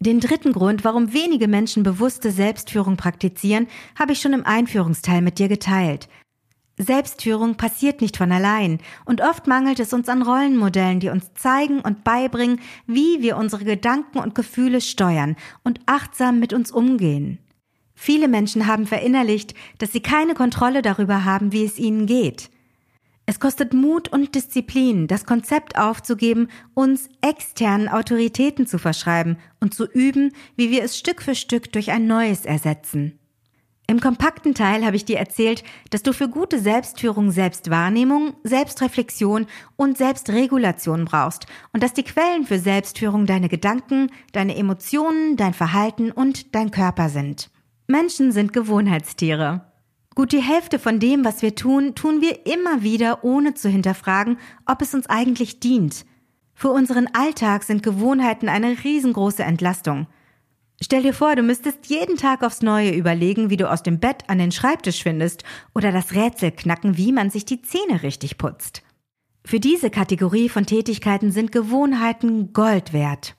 Den 0.01 0.21
dritten 0.21 0.53
Grund, 0.53 0.85
warum 0.85 1.13
wenige 1.13 1.49
Menschen 1.49 1.83
bewusste 1.83 2.31
Selbstführung 2.31 2.97
praktizieren, 2.97 3.67
habe 3.99 4.13
ich 4.13 4.21
schon 4.21 4.33
im 4.33 4.47
Einführungsteil 4.47 5.21
mit 5.23 5.39
dir 5.39 5.49
geteilt. 5.49 6.09
Selbstführung 6.79 7.57
passiert 7.57 8.01
nicht 8.01 8.17
von 8.17 8.31
allein 8.31 8.79
und 9.05 9.21
oft 9.21 9.49
mangelt 9.49 9.81
es 9.81 9.93
uns 9.93 10.09
an 10.09 10.23
Rollenmodellen, 10.23 11.01
die 11.01 11.09
uns 11.09 11.35
zeigen 11.35 11.81
und 11.81 12.05
beibringen, 12.05 12.61
wie 12.87 13.21
wir 13.21 13.37
unsere 13.37 13.65
Gedanken 13.65 14.19
und 14.19 14.37
Gefühle 14.37 14.81
steuern 14.81 15.37
und 15.65 15.81
achtsam 15.87 16.39
mit 16.39 16.53
uns 16.53 16.71
umgehen. 16.71 17.41
Viele 18.01 18.29
Menschen 18.29 18.69
haben 18.69 18.87
verinnerlicht, 18.87 19.55
dass 19.79 19.91
sie 19.91 20.01
keine 20.01 20.35
Kontrolle 20.35 20.83
darüber 20.83 21.25
haben, 21.25 21.51
wie 21.51 21.65
es 21.65 21.81
ihnen 21.81 22.07
geht. 22.07 22.49
Es 23.27 23.41
kostet 23.41 23.75
Mut 23.75 24.09
und 24.09 24.37
Disziplin, 24.37 25.09
das 25.09 25.27
Konzept 25.27 25.77
aufzugeben, 25.77 26.47
uns 26.75 27.09
externen 27.23 27.89
Autoritäten 27.89 28.69
zu 28.69 28.79
verschreiben 28.79 29.37
und 29.59 29.75
zu 29.75 29.85
üben, 29.85 30.31
wie 30.55 30.71
wir 30.71 30.85
es 30.85 30.97
Stück 30.97 31.21
für 31.21 31.35
Stück 31.35 31.73
durch 31.73 31.91
ein 31.91 32.07
neues 32.07 32.47
ersetzen. 32.47 33.19
Im 33.89 33.99
kompakten 33.99 34.55
Teil 34.55 34.85
habe 34.85 34.95
ich 34.95 35.05
dir 35.05 35.19
erzählt, 35.19 35.65
dass 35.91 36.05
du 36.05 36.13
für 36.13 36.29
gute 36.29 36.61
Selbstführung 36.61 37.33
Selbstwahrnehmung, 37.33 38.35
Selbstreflexion 38.45 39.47
und 39.75 39.99
Selbstregulation 39.99 41.05
brauchst 41.05 41.47
und 41.73 41.83
dass 41.83 41.95
die 41.95 42.05
Quellen 42.05 42.47
für 42.47 42.61
Selbstführung 42.61 43.27
deine 43.27 43.49
Gedanken, 43.49 44.13
deine 44.31 44.57
Emotionen, 44.57 45.37
dein 45.37 45.53
Verhalten 45.53 46.13
und 46.13 46.55
dein 46.55 46.71
Körper 46.71 47.09
sind. 47.09 47.51
Menschen 47.91 48.33
sind 48.33 48.53
Gewohnheitstiere. 48.53 49.63
Gut 50.15 50.33
die 50.33 50.43
Hälfte 50.43 50.79
von 50.79 51.01
dem, 51.01 51.25
was 51.25 51.41
wir 51.41 51.55
tun, 51.55 51.95
tun 51.95 52.21
wir 52.21 52.45
immer 52.45 52.83
wieder, 52.83 53.25
ohne 53.25 53.55
zu 53.55 53.71
hinterfragen, 53.71 54.37
ob 54.67 54.83
es 54.83 54.93
uns 54.93 55.07
eigentlich 55.07 55.59
dient. 55.59 56.05
Für 56.53 56.69
unseren 56.69 57.07
Alltag 57.15 57.63
sind 57.63 57.83
Gewohnheiten 57.83 58.51
eine 58.51 58.77
riesengroße 58.85 59.43
Entlastung. 59.43 60.07
Stell 60.83 61.03
dir 61.03 61.15
vor, 61.15 61.35
du 61.35 61.43
müsstest 61.43 61.87
jeden 61.87 62.19
Tag 62.19 62.43
aufs 62.43 62.61
Neue 62.61 62.91
überlegen, 62.91 63.49
wie 63.49 63.57
du 63.57 63.71
aus 63.71 63.83
dem 63.83 64.01
Bett 64.01 64.25
an 64.27 64.37
den 64.37 64.53
Schreibtisch 64.53 65.03
findest 65.03 65.45
oder 65.75 65.91
das 65.91 66.13
Rätsel 66.13 66.51
knacken, 66.51 66.99
wie 66.99 67.13
man 67.13 67.31
sich 67.31 67.47
die 67.47 67.63
Zähne 67.63 68.03
richtig 68.03 68.37
putzt. 68.37 68.83
Für 69.47 69.61
diese 69.61 69.89
Kategorie 69.89 70.51
von 70.51 70.67
Tätigkeiten 70.67 71.33
sind 71.33 71.53
Gewohnheiten 71.53 72.53
Gold 72.53 72.93
wert. 72.93 73.38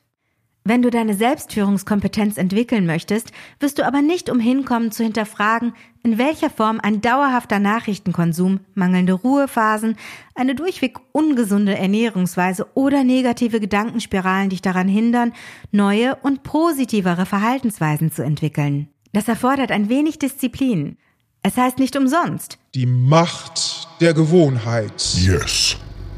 Wenn 0.69 0.83
du 0.83 0.91
deine 0.91 1.15
Selbstführungskompetenz 1.15 2.37
entwickeln 2.37 2.85
möchtest, 2.85 3.31
wirst 3.59 3.79
du 3.79 3.87
aber 3.87 4.03
nicht 4.03 4.29
umhin 4.29 4.65
kommen 4.65 4.91
zu 4.91 5.01
hinterfragen, 5.01 5.73
in 6.03 6.19
welcher 6.19 6.51
Form 6.51 6.79
ein 6.79 7.01
dauerhafter 7.01 7.57
Nachrichtenkonsum, 7.57 8.59
mangelnde 8.75 9.13
Ruhephasen, 9.13 9.97
eine 10.35 10.53
durchweg 10.53 10.99
ungesunde 11.11 11.75
Ernährungsweise 11.75 12.67
oder 12.75 13.03
negative 13.03 13.59
Gedankenspiralen 13.59 14.51
dich 14.51 14.61
daran 14.61 14.87
hindern, 14.87 15.33
neue 15.71 16.15
und 16.17 16.43
positivere 16.43 17.25
Verhaltensweisen 17.25 18.11
zu 18.11 18.21
entwickeln. 18.21 18.89
Das 19.11 19.27
erfordert 19.27 19.71
ein 19.71 19.89
wenig 19.89 20.19
Disziplin. 20.19 20.97
Es 21.41 21.57
heißt 21.57 21.79
nicht 21.79 21.95
umsonst. 21.95 22.59
Die 22.75 22.85
Macht 22.85 23.87
der 24.01 24.13
Gewohnheit. 24.13 25.15
Yes, 25.15 25.77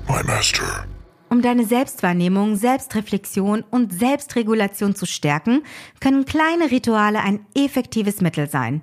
my 0.09 0.21
master. 0.25 0.85
Um 1.31 1.41
deine 1.41 1.65
Selbstwahrnehmung, 1.65 2.57
Selbstreflexion 2.57 3.63
und 3.71 3.97
Selbstregulation 3.97 4.95
zu 4.95 5.05
stärken, 5.05 5.63
können 6.01 6.25
kleine 6.25 6.71
Rituale 6.71 7.21
ein 7.21 7.45
effektives 7.55 8.19
Mittel 8.19 8.49
sein. 8.49 8.81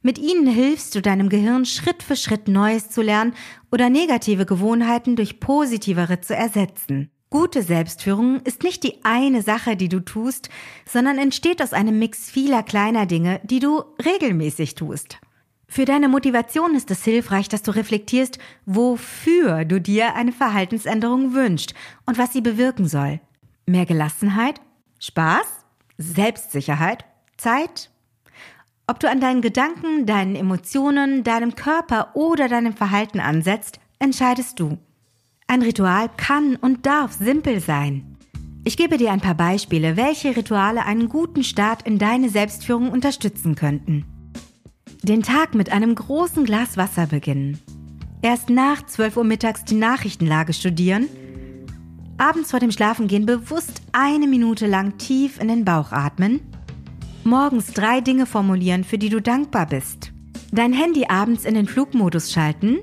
Mit 0.00 0.16
ihnen 0.16 0.46
hilfst 0.46 0.94
du 0.94 1.02
deinem 1.02 1.28
Gehirn 1.28 1.66
Schritt 1.66 2.04
für 2.04 2.14
Schritt 2.14 2.46
Neues 2.46 2.88
zu 2.88 3.02
lernen 3.02 3.34
oder 3.72 3.90
negative 3.90 4.46
Gewohnheiten 4.46 5.16
durch 5.16 5.40
positivere 5.40 6.20
zu 6.20 6.36
ersetzen. 6.36 7.10
Gute 7.30 7.64
Selbstführung 7.64 8.42
ist 8.42 8.62
nicht 8.62 8.84
die 8.84 9.04
eine 9.04 9.42
Sache, 9.42 9.74
die 9.74 9.88
du 9.88 9.98
tust, 9.98 10.50
sondern 10.86 11.18
entsteht 11.18 11.60
aus 11.60 11.72
einem 11.72 11.98
Mix 11.98 12.30
vieler 12.30 12.62
kleiner 12.62 13.06
Dinge, 13.06 13.40
die 13.42 13.58
du 13.58 13.82
regelmäßig 14.04 14.76
tust. 14.76 15.18
Für 15.70 15.84
deine 15.84 16.08
Motivation 16.08 16.74
ist 16.74 16.90
es 16.90 17.04
hilfreich, 17.04 17.48
dass 17.48 17.62
du 17.62 17.70
reflektierst, 17.70 18.38
wofür 18.64 19.66
du 19.66 19.80
dir 19.80 20.14
eine 20.14 20.32
Verhaltensänderung 20.32 21.34
wünschst 21.34 21.74
und 22.06 22.16
was 22.16 22.32
sie 22.32 22.40
bewirken 22.40 22.88
soll. 22.88 23.20
Mehr 23.66 23.84
Gelassenheit? 23.84 24.62
Spaß? 24.98 25.46
Selbstsicherheit? 25.98 27.04
Zeit? 27.36 27.90
Ob 28.86 28.98
du 28.98 29.10
an 29.10 29.20
deinen 29.20 29.42
Gedanken, 29.42 30.06
deinen 30.06 30.36
Emotionen, 30.36 31.22
deinem 31.22 31.54
Körper 31.54 32.16
oder 32.16 32.48
deinem 32.48 32.72
Verhalten 32.72 33.20
ansetzt, 33.20 33.78
entscheidest 33.98 34.58
du. 34.58 34.78
Ein 35.46 35.60
Ritual 35.60 36.08
kann 36.16 36.56
und 36.56 36.86
darf 36.86 37.12
simpel 37.12 37.60
sein. 37.60 38.16
Ich 38.64 38.78
gebe 38.78 38.96
dir 38.96 39.12
ein 39.12 39.20
paar 39.20 39.34
Beispiele, 39.34 39.98
welche 39.98 40.34
Rituale 40.34 40.86
einen 40.86 41.10
guten 41.10 41.44
Start 41.44 41.82
in 41.86 41.98
deine 41.98 42.30
Selbstführung 42.30 42.90
unterstützen 42.90 43.54
könnten. 43.54 44.06
Den 45.02 45.22
Tag 45.22 45.54
mit 45.54 45.70
einem 45.70 45.94
großen 45.94 46.44
Glas 46.44 46.76
Wasser 46.76 47.06
beginnen. 47.06 47.58
Erst 48.20 48.50
nach 48.50 48.84
12 48.84 49.16
Uhr 49.16 49.24
mittags 49.24 49.64
die 49.64 49.76
Nachrichtenlage 49.76 50.52
studieren. 50.52 51.06
Abends 52.18 52.50
vor 52.50 52.58
dem 52.58 52.72
Schlafengehen 52.72 53.24
bewusst 53.24 53.82
eine 53.92 54.26
Minute 54.26 54.66
lang 54.66 54.98
tief 54.98 55.40
in 55.40 55.46
den 55.46 55.64
Bauch 55.64 55.92
atmen. 55.92 56.40
Morgens 57.22 57.72
drei 57.72 58.00
Dinge 58.00 58.26
formulieren, 58.26 58.82
für 58.82 58.98
die 58.98 59.08
du 59.08 59.20
dankbar 59.20 59.66
bist. 59.66 60.10
Dein 60.50 60.72
Handy 60.72 61.06
abends 61.08 61.44
in 61.44 61.54
den 61.54 61.68
Flugmodus 61.68 62.32
schalten. 62.32 62.78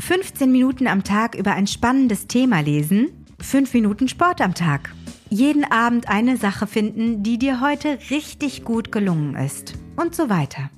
15 0.00 0.50
Minuten 0.50 0.86
am 0.86 1.04
Tag 1.04 1.34
über 1.34 1.52
ein 1.52 1.66
spannendes 1.66 2.28
Thema 2.28 2.60
lesen. 2.60 3.26
5 3.40 3.74
Minuten 3.74 4.08
Sport 4.08 4.40
am 4.40 4.54
Tag. 4.54 4.94
Jeden 5.28 5.70
Abend 5.70 6.08
eine 6.08 6.38
Sache 6.38 6.66
finden, 6.66 7.22
die 7.22 7.38
dir 7.38 7.60
heute 7.60 7.98
richtig 8.08 8.64
gut 8.64 8.90
gelungen 8.90 9.34
ist. 9.34 9.74
Und 9.96 10.14
so 10.14 10.30
weiter. 10.30 10.70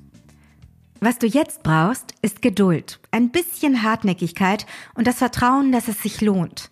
Was 1.00 1.18
du 1.18 1.26
jetzt 1.26 1.62
brauchst, 1.62 2.14
ist 2.20 2.42
Geduld, 2.42 3.00
ein 3.10 3.30
bisschen 3.30 3.82
Hartnäckigkeit 3.82 4.66
und 4.94 5.06
das 5.06 5.16
Vertrauen, 5.16 5.72
dass 5.72 5.88
es 5.88 6.02
sich 6.02 6.20
lohnt. 6.20 6.70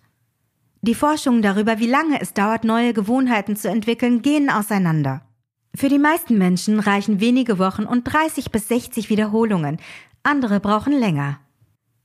Die 0.81 0.93
Forschungen 0.93 1.41
darüber, 1.41 1.79
wie 1.79 1.87
lange 1.87 2.21
es 2.21 2.33
dauert, 2.33 2.63
neue 2.63 2.93
Gewohnheiten 2.93 3.55
zu 3.55 3.69
entwickeln, 3.69 4.21
gehen 4.21 4.51
auseinander. 4.51 5.21
Für 5.75 5.89
die 5.89 5.97
meisten 5.97 6.37
Menschen 6.37 6.79
reichen 6.79 7.19
wenige 7.19 7.57
Wochen 7.57 7.85
und 7.85 8.03
30 8.03 8.51
bis 8.51 8.67
60 8.67 9.09
Wiederholungen, 9.09 9.77
andere 10.21 10.59
brauchen 10.59 10.93
länger. 10.93 11.39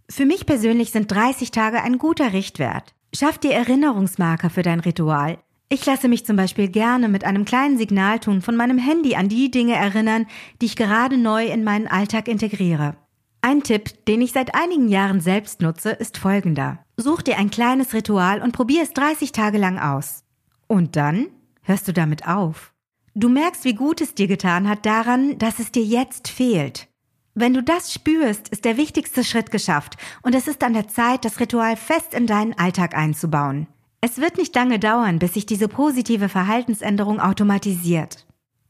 Für 0.08 0.24
mich 0.24 0.46
persönlich 0.46 0.92
sind 0.92 1.10
30 1.10 1.50
Tage 1.50 1.82
ein 1.82 1.98
guter 1.98 2.32
Richtwert. 2.32 2.94
Schaff 3.14 3.38
dir 3.38 3.52
Erinnerungsmarker 3.52 4.48
für 4.48 4.62
dein 4.62 4.80
Ritual, 4.80 5.38
ich 5.68 5.86
lasse 5.86 6.08
mich 6.08 6.26
zum 6.26 6.36
Beispiel 6.36 6.68
gerne 6.68 7.08
mit 7.08 7.24
einem 7.24 7.44
kleinen 7.44 7.78
Signalton 7.78 8.42
von 8.42 8.56
meinem 8.56 8.78
Handy 8.78 9.16
an 9.16 9.28
die 9.28 9.50
Dinge 9.50 9.74
erinnern, 9.74 10.26
die 10.60 10.66
ich 10.66 10.76
gerade 10.76 11.18
neu 11.18 11.46
in 11.46 11.64
meinen 11.64 11.88
Alltag 11.88 12.28
integriere. 12.28 12.96
Ein 13.40 13.62
Tipp, 13.62 14.04
den 14.06 14.22
ich 14.22 14.32
seit 14.32 14.54
einigen 14.54 14.88
Jahren 14.88 15.20
selbst 15.20 15.60
nutze, 15.60 15.90
ist 15.90 16.16
folgender. 16.16 16.78
Such 16.96 17.22
dir 17.22 17.36
ein 17.38 17.50
kleines 17.50 17.92
Ritual 17.92 18.40
und 18.40 18.52
probier 18.52 18.82
es 18.82 18.92
30 18.92 19.32
Tage 19.32 19.58
lang 19.58 19.78
aus. 19.78 20.24
Und 20.66 20.96
dann 20.96 21.26
hörst 21.62 21.88
du 21.88 21.92
damit 21.92 22.26
auf. 22.26 22.72
Du 23.14 23.28
merkst, 23.28 23.64
wie 23.64 23.74
gut 23.74 24.00
es 24.00 24.14
dir 24.14 24.28
getan 24.28 24.68
hat 24.68 24.86
daran, 24.86 25.38
dass 25.38 25.58
es 25.58 25.72
dir 25.72 25.84
jetzt 25.84 26.28
fehlt. 26.28 26.88
Wenn 27.34 27.52
du 27.52 27.62
das 27.62 27.92
spürst, 27.92 28.48
ist 28.48 28.64
der 28.64 28.76
wichtigste 28.76 29.24
Schritt 29.24 29.50
geschafft 29.50 29.96
und 30.22 30.34
es 30.34 30.46
ist 30.46 30.62
an 30.62 30.72
der 30.72 30.88
Zeit, 30.88 31.24
das 31.24 31.40
Ritual 31.40 31.76
fest 31.76 32.14
in 32.14 32.26
deinen 32.26 32.56
Alltag 32.56 32.96
einzubauen. 32.96 33.66
Es 34.06 34.18
wird 34.18 34.36
nicht 34.36 34.54
lange 34.54 34.78
dauern, 34.78 35.18
bis 35.18 35.32
sich 35.32 35.46
diese 35.46 35.66
positive 35.66 36.28
Verhaltensänderung 36.28 37.20
automatisiert. 37.20 38.26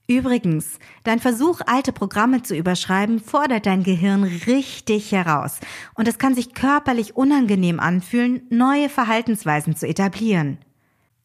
Übrigens, 0.06 0.78
dein 1.02 1.18
Versuch, 1.18 1.60
alte 1.66 1.90
Programme 1.90 2.44
zu 2.44 2.54
überschreiben, 2.54 3.18
fordert 3.18 3.66
dein 3.66 3.82
Gehirn 3.82 4.22
richtig 4.22 5.10
heraus 5.10 5.58
und 5.96 6.06
es 6.06 6.18
kann 6.18 6.36
sich 6.36 6.54
körperlich 6.54 7.16
unangenehm 7.16 7.80
anfühlen, 7.80 8.42
neue 8.48 8.88
Verhaltensweisen 8.88 9.74
zu 9.74 9.88
etablieren. 9.88 10.58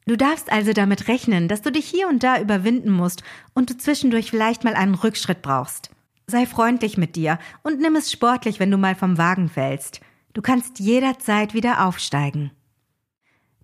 Du 0.08 0.16
darfst 0.16 0.52
also 0.52 0.74
damit 0.74 1.08
rechnen, 1.08 1.48
dass 1.48 1.62
du 1.62 1.72
dich 1.72 1.86
hier 1.86 2.08
und 2.08 2.24
da 2.24 2.42
überwinden 2.42 2.90
musst 2.90 3.22
und 3.54 3.70
du 3.70 3.78
zwischendurch 3.78 4.32
vielleicht 4.32 4.64
mal 4.64 4.74
einen 4.74 4.96
Rückschritt 4.96 5.44
brauchst. 5.44 5.92
Sei 6.26 6.48
freundlich 6.48 6.98
mit 6.98 7.16
dir 7.16 7.38
und 7.62 7.80
nimm 7.80 7.96
es 7.96 8.12
sportlich, 8.12 8.60
wenn 8.60 8.72
du 8.72 8.80
mal 8.80 8.96
vom 8.96 9.20
Wagen 9.20 9.50
fällst. 9.50 10.02
Du 10.34 10.42
kannst 10.42 10.80
jederzeit 10.80 11.54
wieder 11.54 11.86
aufsteigen. 11.86 12.50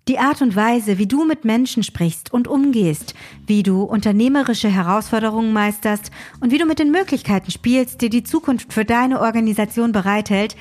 Die 0.08 0.20
Art 0.20 0.40
und 0.40 0.54
Weise, 0.54 0.98
wie 0.98 1.08
du 1.08 1.24
mit 1.24 1.44
Menschen 1.44 1.82
sprichst 1.82 2.32
und 2.32 2.46
umgehst, 2.46 3.16
wie 3.48 3.64
du 3.64 3.82
unternehmerische 3.82 4.68
Herausforderungen 4.68 5.52
meisterst 5.52 6.12
und 6.38 6.52
wie 6.52 6.58
du 6.58 6.64
mit 6.64 6.78
den 6.78 6.92
Möglichkeiten 6.92 7.50
spielst, 7.50 8.02
die 8.02 8.08
die 8.08 8.22
Zukunft 8.22 8.72
für 8.72 8.84
deine 8.84 9.20
Organisation 9.20 9.90
bereithält, 9.90 10.54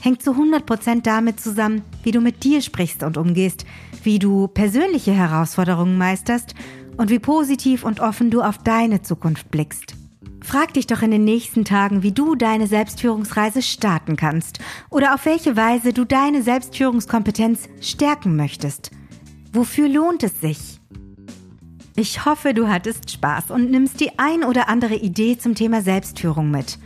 hängt 0.00 0.22
zu 0.22 0.32
100% 0.32 1.02
damit 1.02 1.40
zusammen, 1.40 1.82
wie 2.02 2.10
du 2.10 2.20
mit 2.20 2.42
dir 2.42 2.60
sprichst 2.60 3.04
und 3.04 3.16
umgehst, 3.16 3.66
wie 4.02 4.18
du 4.18 4.48
persönliche 4.48 5.12
Herausforderungen 5.12 5.96
meisterst 5.96 6.56
und 6.96 7.08
wie 7.08 7.20
positiv 7.20 7.84
und 7.84 8.00
offen 8.00 8.32
du 8.32 8.42
auf 8.42 8.58
deine 8.58 9.02
Zukunft 9.02 9.48
blickst. 9.52 9.97
Frag 10.42 10.74
dich 10.74 10.86
doch 10.86 11.02
in 11.02 11.10
den 11.10 11.24
nächsten 11.24 11.64
Tagen, 11.64 12.02
wie 12.02 12.12
du 12.12 12.34
deine 12.34 12.66
Selbstführungsreise 12.66 13.62
starten 13.62 14.16
kannst 14.16 14.60
oder 14.90 15.14
auf 15.14 15.26
welche 15.26 15.56
Weise 15.56 15.92
du 15.92 16.04
deine 16.04 16.42
Selbstführungskompetenz 16.42 17.68
stärken 17.80 18.36
möchtest. 18.36 18.90
Wofür 19.52 19.88
lohnt 19.88 20.22
es 20.22 20.40
sich? 20.40 20.80
Ich 21.96 22.24
hoffe, 22.24 22.54
du 22.54 22.68
hattest 22.68 23.10
Spaß 23.10 23.50
und 23.50 23.70
nimmst 23.70 24.00
die 24.00 24.18
ein 24.18 24.44
oder 24.44 24.68
andere 24.68 24.94
Idee 24.94 25.36
zum 25.36 25.54
Thema 25.54 25.82
Selbstführung 25.82 26.50
mit. 26.50 26.78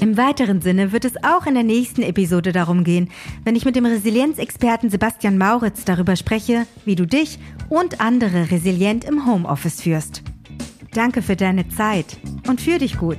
Im 0.00 0.16
weiteren 0.16 0.60
Sinne 0.60 0.92
wird 0.92 1.04
es 1.04 1.16
auch 1.24 1.46
in 1.46 1.54
der 1.54 1.64
nächsten 1.64 2.02
Episode 2.02 2.52
darum 2.52 2.84
gehen, 2.84 3.10
wenn 3.42 3.56
ich 3.56 3.64
mit 3.64 3.74
dem 3.74 3.86
Resilienzexperten 3.86 4.90
Sebastian 4.90 5.38
Mauritz 5.38 5.84
darüber 5.84 6.14
spreche, 6.14 6.66
wie 6.84 6.94
du 6.94 7.04
dich 7.04 7.40
und 7.68 8.00
andere 8.00 8.52
resilient 8.52 9.04
im 9.04 9.26
Homeoffice 9.26 9.82
führst. 9.82 10.22
Danke 10.92 11.22
für 11.22 11.36
deine 11.36 11.68
Zeit 11.68 12.18
und 12.46 12.60
für 12.60 12.78
dich 12.78 12.98
gut. 12.98 13.18